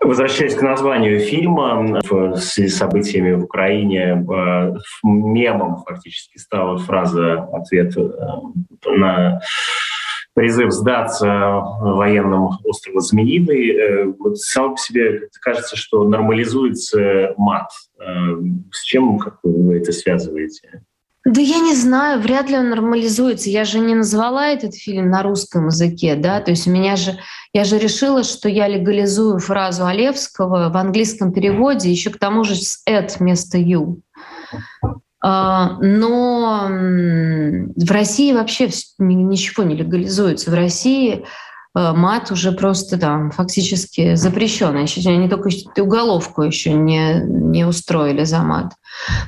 Возвращаясь 0.00 0.54
к 0.54 0.62
названию 0.62 1.20
фильма, 1.20 2.00
в 2.04 2.36
связи 2.36 2.68
с 2.68 2.76
событиями 2.76 3.32
в 3.32 3.44
Украине, 3.44 4.24
э, 4.24 4.72
мемом 5.02 5.82
фактически 5.84 6.38
стала 6.38 6.78
фраза 6.78 7.48
ответ 7.52 7.96
э, 7.96 8.02
на 8.86 9.40
призыв 10.36 10.70
сдаться 10.70 11.26
военным 11.80 12.50
острова 12.62 13.00
Змеиный. 13.00 13.70
Э, 13.70 14.04
вот 14.18 14.38
сам 14.38 14.74
по 14.74 14.80
себе 14.80 15.28
кажется, 15.40 15.76
что 15.76 16.04
нормализуется 16.04 17.34
мат. 17.36 17.70
С 18.70 18.84
чем 18.84 19.18
как 19.18 19.38
вы 19.42 19.78
это 19.78 19.92
связываете? 19.92 20.82
Да 21.26 21.40
я 21.40 21.58
не 21.58 21.74
знаю, 21.74 22.20
вряд 22.20 22.50
ли 22.50 22.56
он 22.56 22.70
нормализуется. 22.70 23.50
Я 23.50 23.64
же 23.64 23.80
не 23.80 23.96
назвала 23.96 24.46
этот 24.46 24.76
фильм 24.76 25.10
на 25.10 25.24
русском 25.24 25.66
языке, 25.66 26.14
да, 26.14 26.40
то 26.40 26.52
есть 26.52 26.68
у 26.68 26.70
меня 26.70 26.94
же, 26.94 27.18
я 27.52 27.64
же 27.64 27.78
решила, 27.78 28.22
что 28.22 28.48
я 28.48 28.68
легализую 28.68 29.40
фразу 29.40 29.86
Олевского 29.86 30.70
в 30.70 30.76
английском 30.76 31.32
переводе, 31.32 31.90
еще 31.90 32.10
к 32.10 32.18
тому 32.18 32.44
же 32.44 32.54
с 32.54 32.80
«at» 32.88 33.16
вместо 33.18 33.58
«you». 33.58 33.96
А, 35.28 35.78
но 35.80 36.68
в 36.68 37.90
России 37.90 38.32
вообще 38.32 38.68
ничего 38.98 39.64
не 39.64 39.74
легализуется. 39.74 40.50
В 40.50 40.54
России 40.54 41.24
Э, 41.76 41.92
мат 41.92 42.30
уже 42.30 42.52
просто 42.52 42.98
там 42.98 43.30
фактически 43.30 44.14
запрещен. 44.14 44.76
Еще 44.78 45.08
они 45.10 45.28
только 45.28 45.50
уголовку 45.78 46.42
еще 46.42 46.72
не, 46.72 47.20
не 47.22 47.64
устроили 47.66 48.24
за 48.24 48.38
мат. 48.38 48.72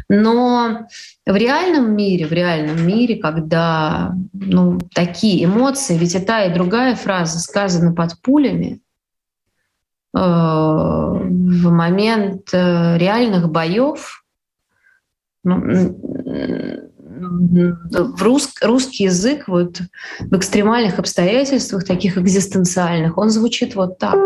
Но 0.08 0.86
в 1.26 1.36
реальном 1.36 1.94
мире, 1.94 2.26
в 2.26 2.32
реальном 2.32 2.86
мире, 2.86 3.16
когда 3.16 4.14
ну, 4.32 4.78
такие 4.94 5.44
эмоции, 5.44 5.98
ведь 5.98 6.14
и 6.14 6.20
та, 6.20 6.44
и 6.44 6.54
другая 6.54 6.96
фраза 6.96 7.38
сказана 7.38 7.92
под 7.92 8.20
пулями, 8.22 8.80
в 10.14 11.70
момент 11.70 12.48
э, 12.52 12.96
реальных 12.96 13.50
боев, 13.50 14.24
в 17.18 18.22
рус, 18.22 18.54
русский 18.62 19.04
язык 19.04 19.48
вот 19.48 19.80
в 20.20 20.36
экстремальных 20.36 20.98
обстоятельствах, 20.98 21.84
таких 21.84 22.18
экзистенциальных, 22.18 23.18
он 23.18 23.30
звучит 23.30 23.74
вот 23.74 23.98
так. 23.98 24.18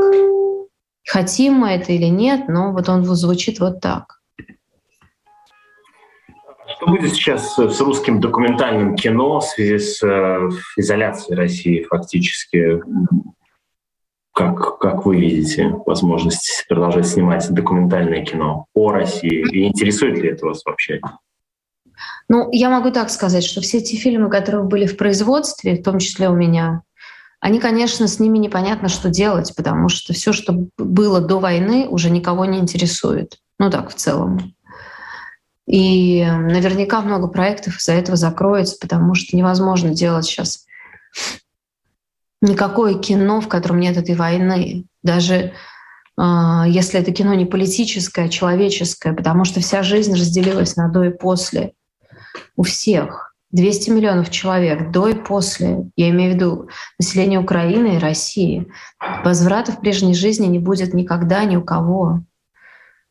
Хотим 1.09 1.55
мы 1.55 1.71
это 1.71 1.93
или 1.93 2.07
нет, 2.07 2.49
но 2.49 2.73
вот 2.73 2.89
он 2.89 3.05
звучит 3.05 3.61
вот 3.61 3.81
так. 3.81 4.21
Что 6.77 6.87
будет 6.87 7.13
сейчас 7.13 7.55
с 7.57 7.81
русским 7.81 8.21
документальным 8.21 8.97
кино 8.97 9.41
в 9.41 9.45
связи 9.45 9.79
с 9.79 10.03
э, 10.03 10.49
изоляцией 10.77 11.37
России 11.37 11.87
фактически? 11.89 12.81
Как, 14.33 14.79
как 14.79 15.05
вы 15.05 15.21
видите 15.21 15.75
возможность 15.85 16.64
продолжать 16.68 17.07
снимать 17.07 17.49
документальное 17.51 18.25
кино 18.25 18.66
о 18.75 18.90
России? 18.90 19.45
И 19.51 19.66
интересует 19.66 20.18
ли 20.18 20.31
это 20.31 20.47
вас 20.47 20.64
вообще? 20.64 21.01
Ну, 22.29 22.49
я 22.51 22.71
могу 22.71 22.90
так 22.90 23.11
сказать, 23.11 23.45
что 23.45 23.61
все 23.61 23.79
эти 23.79 23.95
фильмы, 23.97 24.31
которые 24.31 24.64
были 24.64 24.87
в 24.87 24.97
производстве, 24.97 25.77
в 25.77 25.83
том 25.83 25.99
числе 25.99 26.31
у 26.31 26.35
меня, 26.35 26.83
они, 27.40 27.59
конечно, 27.59 28.07
с 28.07 28.21
ними 28.21 28.38
непонятно, 28.38 28.88
что 28.88 29.11
делать, 29.11 29.53
потому 29.57 29.88
что 29.88 30.12
все, 30.12 30.33
что 30.33 30.68
было 30.79 31.21
до 31.21 31.40
войны, 31.40 31.88
уже 31.88 32.09
никого 32.09 32.45
не 32.45 32.59
интересует. 32.59 33.38
Ну 33.59 33.68
так, 33.68 33.90
в 33.90 33.95
целом. 33.95 34.55
И 35.66 36.25
наверняка 36.25 37.01
много 37.01 37.29
проектов 37.29 37.79
из-за 37.79 37.92
этого 37.92 38.16
закроется, 38.16 38.77
потому 38.81 39.14
что 39.14 39.37
невозможно 39.37 39.90
делать 39.90 40.25
сейчас 40.25 40.66
никакое 42.43 42.99
кино, 42.99 43.41
в 43.41 43.49
котором 43.49 43.81
нет 43.81 43.97
этой 43.97 44.15
войны. 44.15 44.85
Даже 45.03 45.35
э, 45.35 45.53
если 46.67 47.01
это 47.01 47.13
кино 47.13 47.33
не 47.35 47.47
политическое, 47.47 48.27
а 48.27 48.29
человеческое, 48.29 49.15
потому 49.15 49.45
что 49.45 49.61
вся 49.61 49.83
жизнь 49.83 50.13
разделилась 50.13 50.77
на 50.77 50.89
до 50.89 51.05
и 51.05 51.11
после 51.11 51.73
у 52.57 52.65
всех. 52.65 53.31
200 53.53 53.91
миллионов 53.91 54.31
человек 54.31 54.91
до 54.91 55.09
и 55.09 55.15
после, 55.15 55.91
я 55.95 56.09
имею 56.09 56.33
в 56.33 56.35
виду 56.35 56.69
население 56.99 57.39
Украины 57.39 57.97
и 57.97 57.99
России. 57.99 58.67
Возврата 59.25 59.73
в 59.73 59.81
прежней 59.81 60.15
жизни 60.15 60.47
не 60.47 60.59
будет 60.59 60.95
никогда 60.95 61.45
ни 61.45 61.57
у 61.57 61.63
кого. 61.63 62.21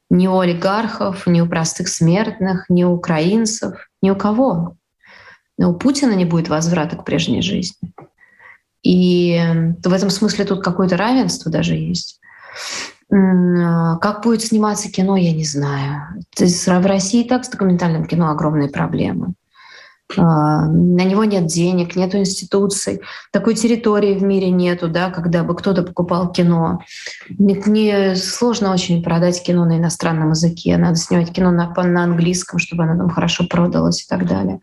Ни 0.10 0.28
у 0.28 0.40
олигархов, 0.40 1.28
ни 1.28 1.42
у 1.42 1.48
простых 1.48 1.88
смертных, 1.88 2.66
ни 2.70 2.84
у 2.84 2.92
украинцев, 2.92 3.88
ни 4.02 4.10
у 4.10 4.16
кого. 4.16 4.76
Но 5.60 5.72
у 5.72 5.76
Путина 5.76 6.14
не 6.14 6.26
будет 6.26 6.50
возврата 6.50 6.98
к 6.98 7.06
прежней 7.06 7.44
жизни. 7.44 7.94
И 8.84 9.40
в 9.84 9.94
этом 9.94 10.10
смысле 10.10 10.46
тут 10.46 10.64
какое-то 10.64 10.98
равенство 10.98 11.52
даже 11.52 11.76
есть. 11.76 12.20
Как 13.10 14.24
будет 14.24 14.42
сниматься 14.42 14.90
кино, 14.90 15.18
я 15.18 15.34
не 15.34 15.44
знаю. 15.44 16.24
В 16.38 16.86
России 16.86 17.26
и 17.26 17.28
так 17.28 17.46
с 17.46 17.50
документальным 17.50 18.06
кино 18.06 18.30
огромные 18.30 18.70
проблемы. 18.70 19.34
А, 20.18 20.66
на 20.66 21.04
него 21.04 21.24
нет 21.24 21.46
денег, 21.46 21.96
нет 21.96 22.16
институций, 22.16 23.02
такой 23.32 23.56
территории 23.56 24.18
в 24.18 24.24
мире 24.24 24.50
нету, 24.50 24.88
да, 24.88 25.10
когда 25.10 25.44
бы 25.44 25.56
кто-то 25.56 25.84
покупал 25.84 26.32
кино. 26.32 26.82
Мне 27.30 28.16
сложно 28.16 28.74
очень 28.74 29.04
продать 29.04 29.42
кино 29.44 29.66
на 29.66 29.78
иностранном 29.78 30.32
языке, 30.32 30.78
надо 30.78 30.96
снимать 30.96 31.32
кино 31.32 31.52
на, 31.52 31.68
на 31.68 32.04
английском, 32.04 32.60
чтобы 32.60 32.84
оно 32.84 32.98
там 32.98 33.10
хорошо 33.10 33.46
продалось 33.46 34.04
и 34.04 34.08
так 34.08 34.28
далее. 34.28 34.60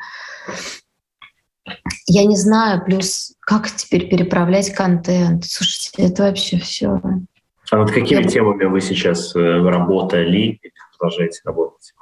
Я 2.11 2.25
не 2.25 2.37
знаю, 2.37 2.83
плюс 2.85 3.35
как 3.41 3.71
теперь 3.71 4.09
переправлять 4.09 4.73
контент. 4.73 5.45
Слушайте, 5.45 6.03
это 6.11 6.23
вообще 6.23 6.59
все. 6.59 7.01
А 7.71 7.77
над 7.77 7.91
какими 7.91 8.23
Я... 8.23 8.29
темами 8.29 8.65
вы 8.65 8.81
сейчас 8.81 9.37
э, 9.37 9.39
работали 9.39 10.37
или 10.37 10.73
продолжаете 10.99 11.41
работать? 11.45 11.93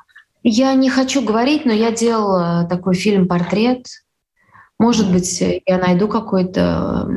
Я 0.44 0.72
не 0.74 0.88
хочу 0.90 1.22
говорить, 1.22 1.64
но 1.64 1.72
я 1.72 1.90
делала 1.90 2.68
такой 2.70 2.94
фильм-портрет. 2.94 3.88
Может 4.78 5.10
быть, 5.10 5.40
я 5.40 5.78
найду 5.78 6.06
какой-то 6.06 7.10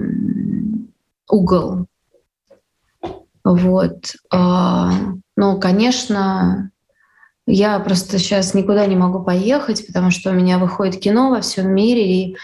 угол. 1.29 1.85
Вот. 3.43 4.15
А, 4.31 4.91
ну, 5.37 5.59
конечно, 5.59 6.71
я 7.45 7.79
просто 7.79 8.17
сейчас 8.17 8.55
никуда 8.55 8.87
не 8.87 8.95
могу 8.95 9.23
поехать, 9.23 9.85
потому 9.85 10.09
что 10.09 10.31
у 10.31 10.33
меня 10.33 10.57
выходит 10.57 10.99
кино 10.99 11.29
во 11.29 11.41
всем 11.41 11.69
мире, 11.71 12.11
и 12.11 12.37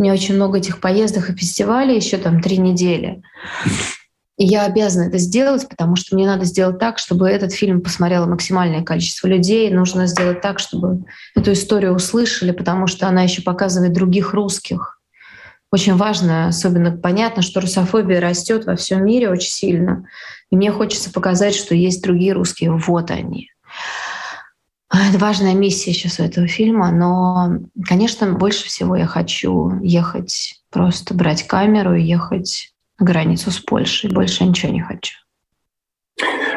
у 0.00 0.02
меня 0.02 0.14
очень 0.14 0.34
много 0.34 0.56
этих 0.56 0.80
поездок 0.80 1.28
и 1.28 1.36
фестивалей, 1.36 1.94
еще 1.94 2.16
там 2.16 2.40
три 2.40 2.56
недели. 2.56 3.22
И 4.38 4.46
я 4.46 4.64
обязана 4.64 5.08
это 5.08 5.18
сделать, 5.18 5.68
потому 5.68 5.94
что 5.94 6.16
мне 6.16 6.26
надо 6.26 6.46
сделать 6.46 6.78
так, 6.78 6.96
чтобы 6.96 7.28
этот 7.28 7.52
фильм 7.52 7.82
посмотрело 7.82 8.24
максимальное 8.24 8.82
количество 8.82 9.26
людей. 9.26 9.70
Нужно 9.70 10.06
сделать 10.06 10.40
так, 10.40 10.58
чтобы 10.58 11.04
эту 11.36 11.52
историю 11.52 11.92
услышали, 11.92 12.50
потому 12.52 12.86
что 12.86 13.08
она 13.08 13.24
еще 13.24 13.42
показывает 13.42 13.92
других 13.92 14.32
русских. 14.32 15.02
Очень 15.70 15.96
важно, 15.96 16.48
особенно 16.48 16.92
понятно, 16.92 17.42
что 17.42 17.60
русофобия 17.60 18.22
растет 18.22 18.64
во 18.64 18.76
всем 18.76 19.04
мире 19.04 19.28
очень 19.28 19.50
сильно. 19.50 20.06
И 20.50 20.56
мне 20.56 20.72
хочется 20.72 21.12
показать, 21.12 21.54
что 21.54 21.74
есть 21.74 22.02
другие 22.02 22.32
русские. 22.32 22.72
Вот 22.72 23.10
они. 23.10 23.50
Это 24.92 25.18
важная 25.18 25.54
миссия 25.54 25.92
сейчас 25.92 26.18
у 26.18 26.24
этого 26.24 26.48
фильма, 26.48 26.90
но, 26.90 27.60
конечно, 27.86 28.32
больше 28.32 28.66
всего 28.66 28.96
я 28.96 29.06
хочу 29.06 29.80
ехать, 29.82 30.60
просто 30.70 31.14
брать 31.14 31.46
камеру 31.46 31.94
и 31.94 32.02
ехать 32.02 32.74
границу 32.98 33.52
с 33.52 33.60
Польшей. 33.60 34.10
Больше 34.10 34.44
ничего 34.44 34.72
не 34.72 34.82
хочу. 34.82 35.14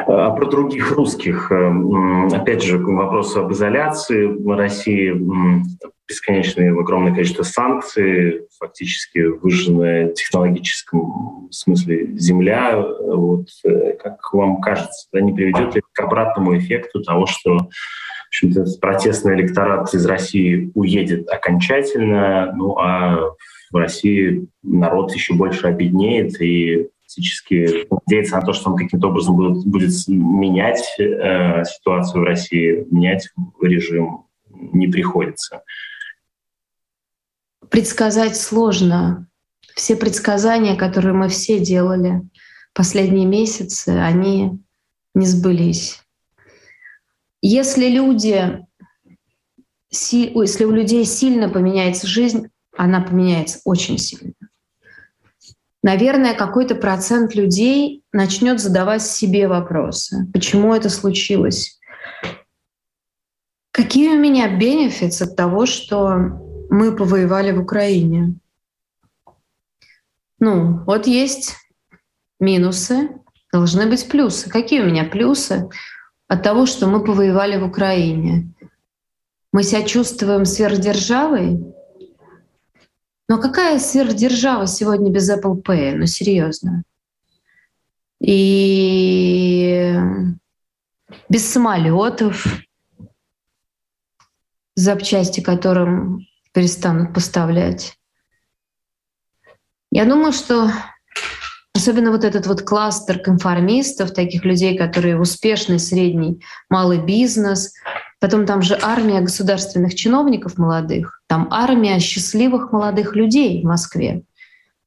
А 0.06 0.30
про 0.30 0.46
других 0.46 0.90
русских. 0.92 1.50
Э, 1.50 1.72
опять 2.32 2.62
же, 2.62 2.78
вопрос 2.78 3.36
об 3.36 3.52
изоляции 3.52 4.26
в 4.26 4.56
России. 4.56 5.14
Бесконечное 6.06 6.70
огромное 6.72 7.14
количество 7.14 7.44
санкций, 7.44 8.46
фактически 8.58 9.20
выжженная 9.20 10.08
в 10.10 10.14
технологическом 10.14 11.48
смысле 11.50 12.18
земля. 12.18 12.76
Вот, 12.76 13.46
э, 13.64 13.92
как 14.02 14.34
вам 14.34 14.60
кажется, 14.60 15.08
да, 15.12 15.20
не 15.20 15.32
приведет 15.32 15.74
ли 15.76 15.82
к 15.92 16.00
обратному 16.00 16.58
эффекту 16.58 17.02
того, 17.02 17.24
что 17.26 17.68
в 18.42 18.80
протестный 18.80 19.34
электорат 19.34 19.92
из 19.94 20.04
России 20.06 20.70
уедет 20.74 21.28
окончательно, 21.28 22.52
ну 22.54 22.76
а 22.78 23.34
в 23.70 23.76
России 23.76 24.46
народ 24.62 25.12
еще 25.12 25.34
больше 25.34 25.66
обеднеет 25.66 26.40
и 26.40 26.88
фактически 27.02 27.86
надеяться 27.90 28.36
на 28.36 28.42
то, 28.42 28.52
что 28.52 28.70
он 28.70 28.76
каким-то 28.76 29.08
образом 29.08 29.36
будет, 29.36 29.64
будет 29.66 29.92
менять 30.08 30.82
э, 30.98 31.64
ситуацию 31.64 32.22
в 32.22 32.24
России, 32.24 32.86
менять 32.90 33.28
режим 33.60 34.26
не 34.48 34.88
приходится. 34.88 35.62
предсказать 37.68 38.36
сложно. 38.36 39.28
Все 39.74 39.96
предсказания, 39.96 40.76
которые 40.76 41.12
мы 41.12 41.28
все 41.28 41.58
делали 41.58 42.22
последние 42.72 43.26
месяцы, 43.26 43.88
они 43.88 44.60
не 45.14 45.26
сбылись. 45.26 46.03
Если 47.46 47.88
люди, 47.90 48.64
если 49.90 50.64
у 50.64 50.70
людей 50.70 51.04
сильно 51.04 51.50
поменяется 51.50 52.06
жизнь, 52.06 52.48
она 52.74 53.02
поменяется 53.02 53.60
очень 53.66 53.98
сильно. 53.98 54.32
Наверное, 55.82 56.32
какой-то 56.32 56.74
процент 56.74 57.34
людей 57.34 58.02
начнет 58.12 58.60
задавать 58.60 59.02
себе 59.02 59.46
вопросы. 59.46 60.26
Почему 60.32 60.74
это 60.74 60.88
случилось? 60.88 61.78
Какие 63.72 64.16
у 64.16 64.18
меня 64.18 64.48
бенефиты 64.48 65.24
от 65.24 65.36
того, 65.36 65.66
что 65.66 66.16
мы 66.70 66.96
повоевали 66.96 67.52
в 67.52 67.60
Украине? 67.60 68.36
Ну, 70.38 70.82
вот 70.86 71.06
есть 71.06 71.56
минусы, 72.40 73.10
должны 73.52 73.86
быть 73.86 74.08
плюсы. 74.08 74.48
Какие 74.48 74.80
у 74.80 74.86
меня 74.86 75.04
плюсы 75.04 75.68
от 76.34 76.42
того, 76.42 76.66
что 76.66 76.86
мы 76.86 77.02
повоевали 77.02 77.56
в 77.56 77.64
Украине? 77.64 78.52
Мы 79.52 79.62
себя 79.62 79.82
чувствуем 79.82 80.44
сверхдержавой? 80.44 81.64
Но 83.28 83.40
какая 83.40 83.78
сверхдержава 83.78 84.66
сегодня 84.66 85.10
без 85.10 85.30
Apple 85.30 85.62
Pay? 85.62 85.94
Ну, 85.94 86.06
серьезно. 86.06 86.82
И 88.20 89.94
без 91.28 91.48
самолетов, 91.48 92.46
запчасти 94.74 95.40
которым 95.40 96.26
перестанут 96.52 97.14
поставлять. 97.14 97.96
Я 99.92 100.04
думаю, 100.04 100.32
что 100.32 100.68
особенно 101.74 102.12
вот 102.12 102.24
этот 102.24 102.46
вот 102.46 102.62
кластер 102.62 103.18
конформистов, 103.18 104.12
таких 104.12 104.44
людей, 104.44 104.78
которые 104.78 105.20
успешный 105.20 105.78
средний 105.78 106.42
малый 106.70 106.98
бизнес, 106.98 107.74
потом 108.20 108.46
там 108.46 108.62
же 108.62 108.78
армия 108.80 109.20
государственных 109.20 109.94
чиновников 109.94 110.56
молодых, 110.56 111.20
там 111.26 111.48
армия 111.50 111.98
счастливых 111.98 112.72
молодых 112.72 113.16
людей 113.16 113.60
в 113.62 113.66
Москве. 113.66 114.22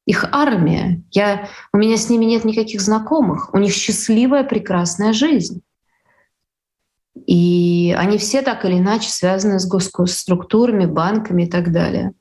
Их 0.05 0.23
армия. 0.31 1.03
Я, 1.11 1.49
у 1.73 1.77
меня 1.77 1.97
с 1.97 2.09
ними 2.09 2.23
нет 2.23 2.45
никаких 2.45 2.79
знакомых. 2.79 3.53
У 3.53 3.57
них 3.57 3.73
счастливая, 3.73 4.45
прекрасная 4.45 5.11
жизнь. 5.11 5.61
И 7.25 7.93
они 7.97 8.17
все 8.17 8.41
так 8.41 8.63
или 8.63 8.79
иначе 8.79 9.09
связаны 9.09 9.59
с 9.59 9.67
госструктурами, 9.67 10.85
банками 10.85 11.43
и 11.43 11.49
так 11.49 11.73
далее. 11.73 12.13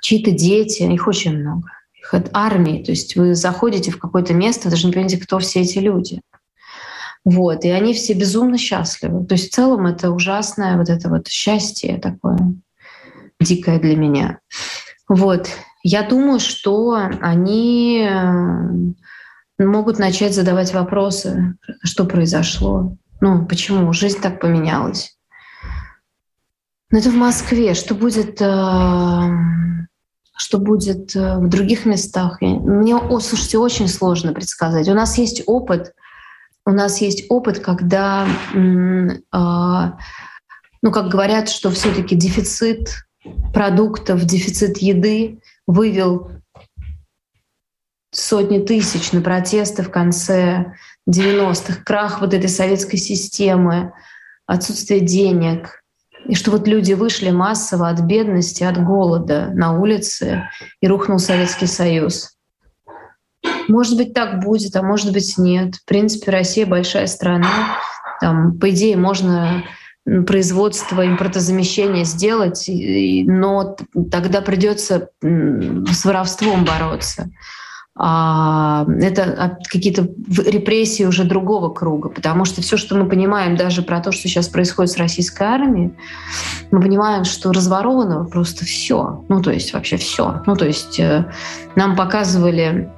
Чьи-то 0.00 0.30
дети, 0.30 0.84
их 0.84 1.08
очень 1.08 1.36
много. 1.36 1.68
Армии. 2.32 2.82
То 2.82 2.92
есть 2.92 3.16
вы 3.16 3.34
заходите 3.34 3.90
в 3.90 3.98
какое-то 3.98 4.34
место, 4.34 4.70
даже 4.70 4.86
не 4.86 4.92
понимаете, 4.92 5.18
кто 5.18 5.38
все 5.38 5.60
эти 5.60 5.78
люди. 5.78 6.20
Вот, 7.24 7.64
и 7.64 7.70
они 7.70 7.92
все 7.94 8.14
безумно 8.14 8.56
счастливы. 8.58 9.26
То 9.26 9.34
есть 9.34 9.50
в 9.50 9.54
целом 9.54 9.86
это 9.86 10.10
ужасное 10.10 10.78
вот 10.78 10.88
это 10.88 11.08
вот 11.08 11.28
счастье 11.28 11.98
такое 11.98 12.38
дикое 13.40 13.78
для 13.78 13.96
меня. 13.96 14.38
Вот, 15.08 15.48
я 15.82 16.02
думаю, 16.02 16.40
что 16.40 16.92
они 17.20 18.08
э, 18.08 19.64
могут 19.64 19.98
начать 19.98 20.34
задавать 20.34 20.72
вопросы, 20.72 21.56
что 21.82 22.04
произошло, 22.04 22.96
ну, 23.20 23.46
почему 23.46 23.92
жизнь 23.92 24.20
так 24.20 24.40
поменялась. 24.40 25.18
Но 26.90 26.98
это 26.98 27.10
в 27.10 27.14
Москве. 27.14 27.74
Что 27.74 27.94
будет, 27.94 28.40
э, 28.40 29.22
что 30.38 30.58
будет 30.58 31.14
э, 31.14 31.38
в 31.38 31.48
других 31.48 31.84
местах? 31.84 32.40
Мне, 32.40 32.96
о, 32.96 33.20
слушайте, 33.20 33.58
очень 33.58 33.88
сложно 33.88 34.32
предсказать. 34.32 34.88
У 34.88 34.94
нас 34.94 35.18
есть 35.18 35.42
опыт— 35.46 35.92
у 36.68 36.70
нас 36.70 37.00
есть 37.00 37.24
опыт, 37.30 37.60
когда, 37.60 38.28
а, 39.32 39.96
ну, 40.82 40.92
как 40.92 41.08
говорят, 41.08 41.48
что 41.48 41.70
все-таки 41.70 42.14
дефицит 42.14 43.06
продуктов, 43.54 44.24
дефицит 44.24 44.76
еды 44.76 45.40
вывел 45.66 46.30
сотни 48.10 48.58
тысяч 48.58 49.12
на 49.12 49.22
протесты 49.22 49.82
в 49.82 49.90
конце 49.90 50.74
90-х, 51.08 51.84
крах 51.86 52.20
вот 52.20 52.34
этой 52.34 52.50
советской 52.50 52.98
системы, 52.98 53.94
отсутствие 54.44 55.00
денег, 55.00 55.77
и 56.26 56.34
что 56.34 56.50
вот 56.50 56.66
люди 56.66 56.92
вышли 56.92 57.30
массово 57.30 57.88
от 57.88 58.00
бедности, 58.00 58.64
от 58.64 58.82
голода 58.82 59.50
на 59.54 59.78
улице, 59.78 60.48
и 60.80 60.88
рухнул 60.88 61.18
Советский 61.18 61.66
Союз. 61.66 62.36
Может 63.68 63.96
быть, 63.96 64.14
так 64.14 64.40
будет, 64.40 64.74
а 64.76 64.82
может 64.82 65.12
быть, 65.12 65.38
нет. 65.38 65.76
В 65.76 65.84
принципе, 65.84 66.30
Россия 66.30 66.66
большая 66.66 67.06
страна. 67.06 67.76
Там, 68.20 68.58
по 68.58 68.70
идее, 68.70 68.96
можно 68.96 69.62
производство 70.26 71.06
импортозамещения 71.06 72.04
сделать, 72.04 72.64
но 72.68 73.76
тогда 74.10 74.40
придется 74.40 75.10
с 75.20 76.04
воровством 76.04 76.64
бороться. 76.64 77.30
А 78.00 78.86
это 79.00 79.58
какие-то 79.68 80.08
репрессии 80.48 81.04
уже 81.04 81.24
другого 81.24 81.68
круга, 81.68 82.08
потому 82.08 82.44
что 82.44 82.62
все, 82.62 82.76
что 82.76 82.96
мы 82.96 83.08
понимаем 83.08 83.56
даже 83.56 83.82
про 83.82 83.98
то, 83.98 84.12
что 84.12 84.28
сейчас 84.28 84.46
происходит 84.46 84.92
с 84.92 84.98
российской 84.98 85.42
армией, 85.42 85.92
мы 86.70 86.80
понимаем, 86.80 87.24
что 87.24 87.50
разворовано 87.52 88.24
просто 88.24 88.64
все, 88.64 89.24
ну 89.28 89.42
то 89.42 89.50
есть 89.50 89.72
вообще 89.72 89.96
все, 89.96 90.42
ну 90.46 90.54
то 90.54 90.64
есть 90.64 91.00
э, 91.00 91.24
нам 91.74 91.96
показывали 91.96 92.88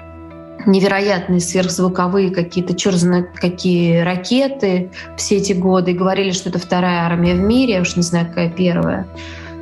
невероятные 0.67 1.41
сверхзвуковые 1.41 2.31
какие-то 2.31 2.75
черт 2.75 3.01
какие 3.37 4.01
ракеты 4.01 4.91
все 5.17 5.37
эти 5.37 5.55
годы 5.55 5.93
и 5.93 5.95
говорили, 5.95 6.33
что 6.33 6.51
это 6.51 6.59
вторая 6.59 7.07
армия 7.07 7.35
в 7.35 7.41
мире, 7.41 7.75
я 7.75 7.81
уж 7.81 7.97
не 7.97 8.03
знаю, 8.03 8.27
какая 8.27 8.51
первая. 8.51 9.07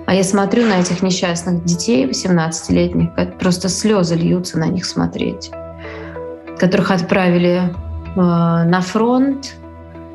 А 0.09 0.15
я 0.15 0.25
смотрю 0.25 0.65
на 0.65 0.81
этих 0.81 1.03
несчастных 1.03 1.67
детей 1.67 2.07
18-летних, 2.07 3.11
просто 3.39 3.69
слезы 3.69 4.15
льются 4.15 4.59
на 4.59 4.65
них 4.65 4.87
смотреть, 4.87 5.51
которых 6.59 6.91
отправили 6.93 7.61
э, 7.61 8.17
на 8.17 8.81
фронт 8.81 9.57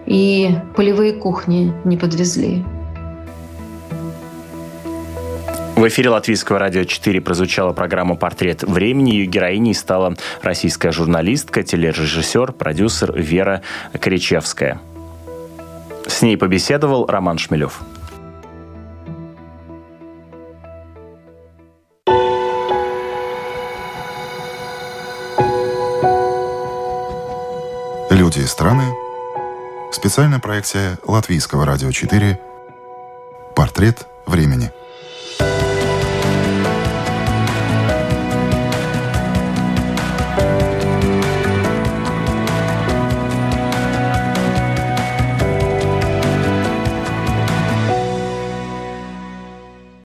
и 0.07 0.49
полевые 0.75 1.13
кухни 1.13 1.71
не 1.83 1.95
подвезли. 1.95 2.65
В 5.75 5.87
эфире 5.87 6.09
Латвийского 6.09 6.57
радио 6.57 6.85
4 6.85 7.21
прозвучала 7.21 7.73
программа 7.73 8.15
«Портрет 8.15 8.63
времени». 8.63 9.11
Ее 9.11 9.25
героиней 9.27 9.75
стала 9.75 10.15
российская 10.41 10.91
журналистка, 10.91 11.61
телережиссер, 11.61 12.53
продюсер 12.53 13.13
Вера 13.15 13.61
Кричевская. 14.01 14.81
С 16.07 16.23
ней 16.23 16.35
побеседовал 16.35 17.05
Роман 17.05 17.37
Шмелев. 17.37 17.83
Люди 28.43 28.49
и 28.49 28.51
страны. 28.51 28.83
Специальная 29.93 30.39
проекция 30.39 30.97
Латвийского 31.07 31.65
радио 31.65 31.91
4 31.91 32.37
«Портрет 33.55 34.05
времени». 34.25 34.69